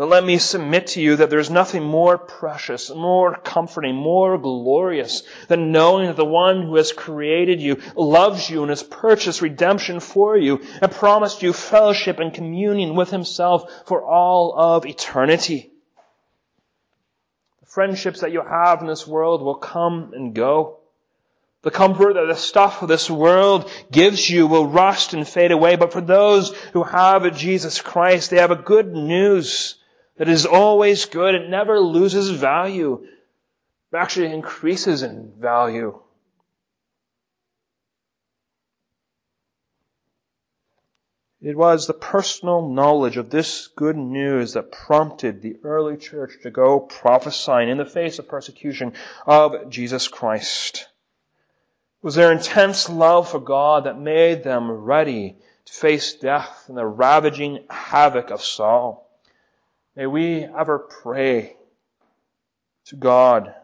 But 0.00 0.08
let 0.08 0.24
me 0.24 0.38
submit 0.38 0.86
to 0.86 1.02
you 1.02 1.16
that 1.16 1.28
there's 1.28 1.50
nothing 1.50 1.84
more 1.84 2.16
precious, 2.16 2.88
more 2.88 3.34
comforting, 3.34 3.94
more 3.94 4.38
glorious 4.38 5.24
than 5.46 5.72
knowing 5.72 6.06
that 6.06 6.16
the 6.16 6.24
one 6.24 6.62
who 6.62 6.76
has 6.76 6.90
created 6.90 7.60
you 7.60 7.76
loves 7.94 8.48
you 8.48 8.62
and 8.62 8.70
has 8.70 8.82
purchased 8.82 9.42
redemption 9.42 10.00
for 10.00 10.38
you 10.38 10.62
and 10.80 10.90
promised 10.90 11.42
you 11.42 11.52
fellowship 11.52 12.18
and 12.18 12.32
communion 12.32 12.94
with 12.94 13.10
himself 13.10 13.70
for 13.84 14.02
all 14.02 14.54
of 14.58 14.86
eternity. 14.86 15.70
The 17.60 17.66
friendships 17.66 18.20
that 18.20 18.32
you 18.32 18.40
have 18.40 18.80
in 18.80 18.86
this 18.86 19.06
world 19.06 19.42
will 19.42 19.56
come 19.56 20.14
and 20.14 20.34
go. 20.34 20.78
The 21.60 21.70
comfort 21.70 22.14
that 22.14 22.26
the 22.26 22.36
stuff 22.36 22.80
of 22.80 22.88
this 22.88 23.10
world 23.10 23.70
gives 23.92 24.30
you 24.30 24.46
will 24.46 24.66
rust 24.66 25.12
and 25.12 25.28
fade 25.28 25.52
away, 25.52 25.76
but 25.76 25.92
for 25.92 26.00
those 26.00 26.56
who 26.72 26.84
have 26.84 27.36
Jesus 27.36 27.82
Christ, 27.82 28.30
they 28.30 28.38
have 28.38 28.50
a 28.50 28.56
good 28.56 28.94
news 28.94 29.76
that 30.20 30.28
is 30.28 30.44
always 30.44 31.06
good. 31.06 31.34
It 31.34 31.48
never 31.48 31.80
loses 31.80 32.28
value. 32.28 33.06
It 33.90 33.96
actually 33.96 34.34
increases 34.34 35.02
in 35.02 35.32
value. 35.38 35.98
It 41.40 41.56
was 41.56 41.86
the 41.86 41.94
personal 41.94 42.68
knowledge 42.68 43.16
of 43.16 43.30
this 43.30 43.68
good 43.68 43.96
news 43.96 44.52
that 44.52 44.70
prompted 44.70 45.40
the 45.40 45.56
early 45.64 45.96
church 45.96 46.34
to 46.42 46.50
go 46.50 46.80
prophesying 46.80 47.70
in 47.70 47.78
the 47.78 47.86
face 47.86 48.18
of 48.18 48.28
persecution 48.28 48.92
of 49.26 49.70
Jesus 49.70 50.06
Christ. 50.06 50.86
It 52.02 52.04
was 52.04 52.14
their 52.14 52.30
intense 52.30 52.90
love 52.90 53.30
for 53.30 53.40
God 53.40 53.84
that 53.84 53.98
made 53.98 54.44
them 54.44 54.70
ready 54.70 55.38
to 55.64 55.72
face 55.72 56.12
death 56.12 56.66
and 56.68 56.76
the 56.76 56.84
ravaging 56.84 57.64
havoc 57.70 58.30
of 58.30 58.42
Saul. 58.42 59.09
May 59.96 60.06
we 60.06 60.44
ever 60.44 60.78
pray 60.78 61.56
to 62.86 62.96
God 62.96 63.54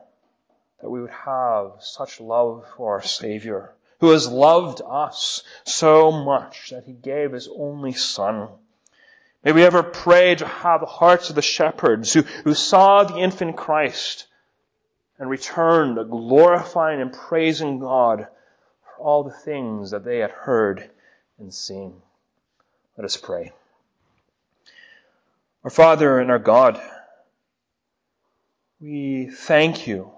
that 0.80 0.90
we 0.90 1.00
would 1.00 1.10
have 1.10 1.72
such 1.80 2.20
love 2.20 2.66
for 2.76 2.94
our 2.94 3.02
Savior, 3.02 3.72
who 4.00 4.10
has 4.10 4.28
loved 4.28 4.82
us 4.86 5.42
so 5.64 6.10
much 6.10 6.70
that 6.70 6.84
He 6.84 6.92
gave 6.92 7.32
His 7.32 7.48
only 7.48 7.92
Son. 7.92 8.48
May 9.44 9.52
we 9.52 9.64
ever 9.64 9.82
pray 9.82 10.34
to 10.34 10.46
have 10.46 10.80
the 10.80 10.86
hearts 10.86 11.30
of 11.30 11.36
the 11.36 11.42
shepherds 11.42 12.12
who, 12.12 12.22
who 12.22 12.54
saw 12.54 13.04
the 13.04 13.18
infant 13.18 13.56
Christ 13.56 14.26
and 15.18 15.30
returned 15.30 15.96
glorifying 16.10 17.00
and 17.00 17.12
praising 17.12 17.78
God 17.78 18.26
for 18.82 19.02
all 19.02 19.22
the 19.22 19.30
things 19.30 19.92
that 19.92 20.04
they 20.04 20.18
had 20.18 20.32
heard 20.32 20.90
and 21.38 21.54
seen. 21.54 22.02
Let 22.96 23.04
us 23.04 23.16
pray. 23.16 23.52
Our 25.66 25.70
Father 25.70 26.20
and 26.20 26.30
our 26.30 26.38
God, 26.38 26.80
we 28.80 29.26
thank 29.26 29.88
you 29.88 30.12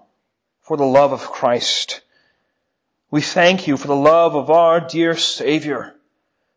for 0.61 0.77
the 0.77 0.85
love 0.85 1.11
of 1.11 1.21
Christ. 1.21 2.01
We 3.09 3.21
thank 3.21 3.65
you 3.65 3.75
for 3.75 3.87
the 3.87 3.95
love 3.95 4.35
of 4.35 4.51
our 4.51 4.79
dear 4.79 5.17
Savior. 5.17 5.95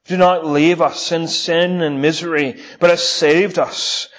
Do 0.04 0.18
not 0.18 0.44
leave 0.44 0.82
us 0.82 1.10
in 1.10 1.26
sin 1.26 1.80
and 1.80 2.02
misery, 2.02 2.60
but 2.80 2.90
has 2.90 3.02
saved 3.02 3.58
us. 3.58 4.10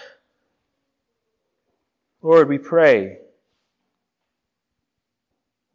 Lord, 2.23 2.49
we 2.49 2.57
pray 2.57 3.19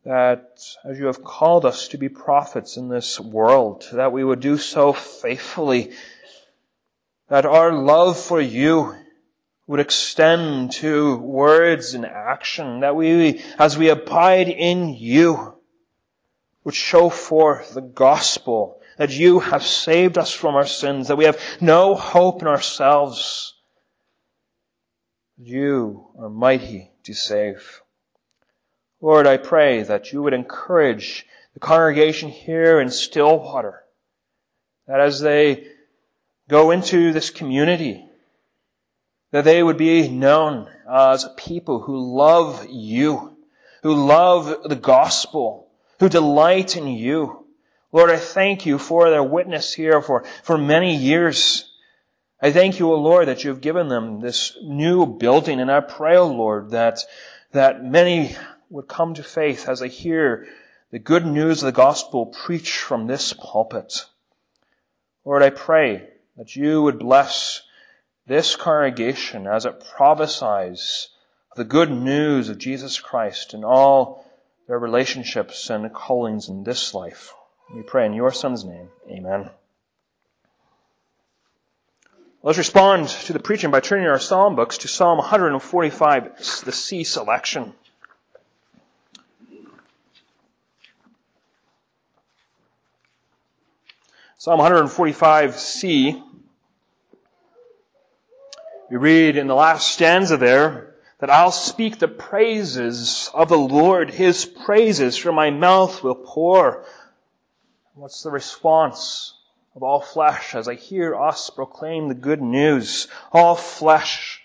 that 0.05 0.59
as 0.85 0.99
you 0.99 1.07
have 1.07 1.23
called 1.23 1.65
us 1.65 1.87
to 1.89 1.99
be 1.99 2.09
prophets 2.09 2.77
in 2.77 2.89
this 2.89 3.21
world, 3.21 3.87
that 3.93 4.11
we 4.11 4.25
would 4.25 4.41
do 4.41 4.59
so 4.59 4.93
faithfully 4.93 5.93
that 7.29 7.47
our 7.47 7.73
love 7.73 8.19
for 8.19 8.41
you 8.41 8.95
would 9.67 9.81
extend 9.81 10.73
to 10.73 11.17
words 11.19 11.93
and 11.95 12.07
action, 12.07 12.81
that 12.81 12.97
we, 12.97 13.43
as 13.59 13.77
we 13.77 13.91
abide 13.91 14.49
in 14.49 14.95
you, 14.95 15.55
would 16.65 16.75
show 16.75 17.11
forth 17.11 17.75
the 17.75 17.83
gospel, 17.83 18.81
that 18.97 19.11
you 19.11 19.41
have 19.41 19.63
saved 19.63 20.17
us 20.17 20.33
from 20.33 20.55
our 20.55 20.67
sins, 20.67 21.09
that 21.09 21.17
we 21.17 21.27
have 21.27 21.41
no 21.61 21.95
hope 21.95 22.41
in 22.41 22.49
ourselves. 22.49 23.55
You 25.37 26.09
are 26.19 26.31
mighty 26.31 26.91
to 27.05 27.15
save. 27.15 27.83
Lord, 29.01 29.27
I 29.27 29.37
pray 29.37 29.83
that 29.83 30.13
you 30.13 30.23
would 30.23 30.35
encourage 30.35 31.27
the 31.55 31.61
congregation 31.61 32.31
here 32.31 32.81
in 32.81 32.91
Stillwater, 32.91 33.85
that 34.87 35.01
as 35.01 35.21
they 35.21 35.69
go 36.49 36.71
into 36.71 37.13
this 37.13 37.31
community, 37.31 38.07
that 39.31 39.45
they 39.45 39.63
would 39.63 39.77
be 39.77 40.09
known 40.09 40.69
as 40.91 41.29
people 41.37 41.81
who 41.81 42.17
love 42.17 42.67
you, 42.71 43.37
who 43.83 43.95
love 43.95 44.63
the 44.65 44.77
gospel, 44.77 45.71
who 46.01 46.09
delight 46.09 46.77
in 46.77 46.89
you. 46.89 47.45
Lord, 47.93 48.11
I 48.11 48.17
thank 48.17 48.65
you 48.65 48.79
for 48.79 49.11
their 49.11 49.23
witness 49.23 49.75
here 49.75 50.01
for, 50.01 50.25
for 50.43 50.57
many 50.57 50.97
years. 50.97 51.71
I 52.41 52.51
thank 52.51 52.79
you, 52.79 52.91
O 52.91 52.97
Lord, 52.97 53.29
that 53.29 53.45
you 53.45 53.51
have 53.51 53.61
given 53.61 53.89
them 53.89 54.21
this 54.21 54.57
new 54.63 55.05
building, 55.05 55.61
and 55.61 55.71
I 55.71 55.81
pray, 55.81 56.17
O 56.17 56.29
Lord, 56.29 56.71
that, 56.71 57.01
that 57.53 57.85
many 57.85 58.35
would 58.71 58.89
come 58.89 59.15
to 59.15 59.23
faith 59.23 59.69
as 59.69 59.81
they 59.81 59.89
hear 59.89 60.47
the 60.91 60.99
good 60.99 61.27
news 61.27 61.63
of 61.63 61.67
the 61.67 61.73
gospel 61.73 62.27
preached 62.27 62.79
from 62.79 63.07
this 63.07 63.35
pulpit. 63.35 64.07
Lord, 65.25 65.43
I 65.43 65.51
pray 65.51 66.09
that 66.39 66.55
you 66.55 66.81
would 66.81 67.01
bless 67.01 67.63
this 68.27 68.55
congregation 68.55 69.49
as 69.49 69.67
it 69.67 69.85
prophesies 69.97 71.09
the 71.57 71.65
good 71.65 71.91
news 71.91 72.49
of 72.49 72.59
Jesus 72.59 73.01
Christ 73.01 73.55
in 73.55 73.65
all 73.65 74.25
their 74.69 74.79
relationships 74.79 75.69
and 75.69 75.93
callings 75.93 76.49
in 76.49 76.63
this 76.63 76.95
life. 76.95 77.35
We 77.75 77.83
pray 77.83 78.07
in 78.07 78.15
your 78.15 78.31
Son's 78.31 78.65
name. 78.65 78.89
Amen. 79.11 79.51
Let's 82.45 82.59
respond 82.59 83.09
to 83.09 83.33
the 83.33 83.41
preaching 83.41 83.73
by 83.73 83.81
turning 83.81 84.07
our 84.07 84.21
psalm 84.21 84.55
books 84.55 84.79
to 84.79 84.89
Psalm 84.89 85.19
145, 85.19 86.39
the 86.65 86.73
C 86.73 87.03
selection. 87.03 87.75
Psalm 94.37 94.61
145c 94.61 96.28
we 98.91 98.97
read 98.97 99.37
in 99.37 99.47
the 99.47 99.55
last 99.55 99.93
stanza 99.93 100.37
there 100.37 100.95
that 101.19 101.31
I'll 101.31 101.53
speak 101.53 101.99
the 101.99 102.09
praises 102.09 103.31
of 103.35 103.49
the 103.49 103.59
Lord. 103.59 104.11
His 104.11 104.47
praises 104.47 105.17
from 105.17 105.35
my 105.35 105.51
mouth 105.51 106.03
will 106.03 106.15
pour. 106.15 106.85
What's 107.95 108.23
the 108.23 108.31
response 108.31 109.35
of 109.75 109.83
all 109.83 110.01
flesh 110.01 110.55
as 110.55 110.69
I 110.69 110.75
hear 110.75 111.15
us 111.15 111.51
proclaim 111.51 112.09
the 112.09 112.15
good 112.15 112.41
news? 112.41 113.09
All 113.33 113.57
flesh 113.57 114.41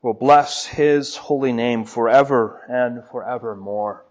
will 0.00 0.14
bless 0.14 0.64
His 0.64 1.16
holy 1.16 1.52
name 1.52 1.84
forever 1.84 2.62
and 2.68 3.04
forevermore. 3.10 4.04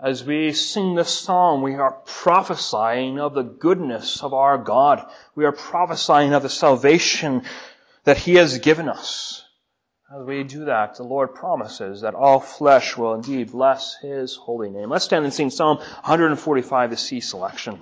As 0.00 0.22
we 0.22 0.52
sing 0.52 0.94
this 0.94 1.12
song, 1.12 1.60
we 1.60 1.74
are 1.74 2.00
prophesying 2.06 3.18
of 3.18 3.34
the 3.34 3.42
goodness 3.42 4.22
of 4.22 4.32
our 4.32 4.56
God. 4.56 5.04
We 5.34 5.44
are 5.44 5.52
prophesying 5.52 6.32
of 6.32 6.44
the 6.44 6.48
salvation 6.48 7.42
that 8.08 8.16
He 8.16 8.36
has 8.36 8.58
given 8.60 8.88
us. 8.88 9.44
As 10.10 10.24
we 10.24 10.42
do 10.42 10.64
that, 10.64 10.96
the 10.96 11.02
Lord 11.02 11.34
promises 11.34 12.00
that 12.00 12.14
all 12.14 12.40
flesh 12.40 12.96
will 12.96 13.12
indeed 13.12 13.52
bless 13.52 13.96
His 14.00 14.34
holy 14.34 14.70
name. 14.70 14.88
Let's 14.88 15.04
stand 15.04 15.26
and 15.26 15.34
sing 15.34 15.50
Psalm 15.50 15.76
145, 15.76 16.88
the 16.88 16.96
C 16.96 17.20
selection. 17.20 17.78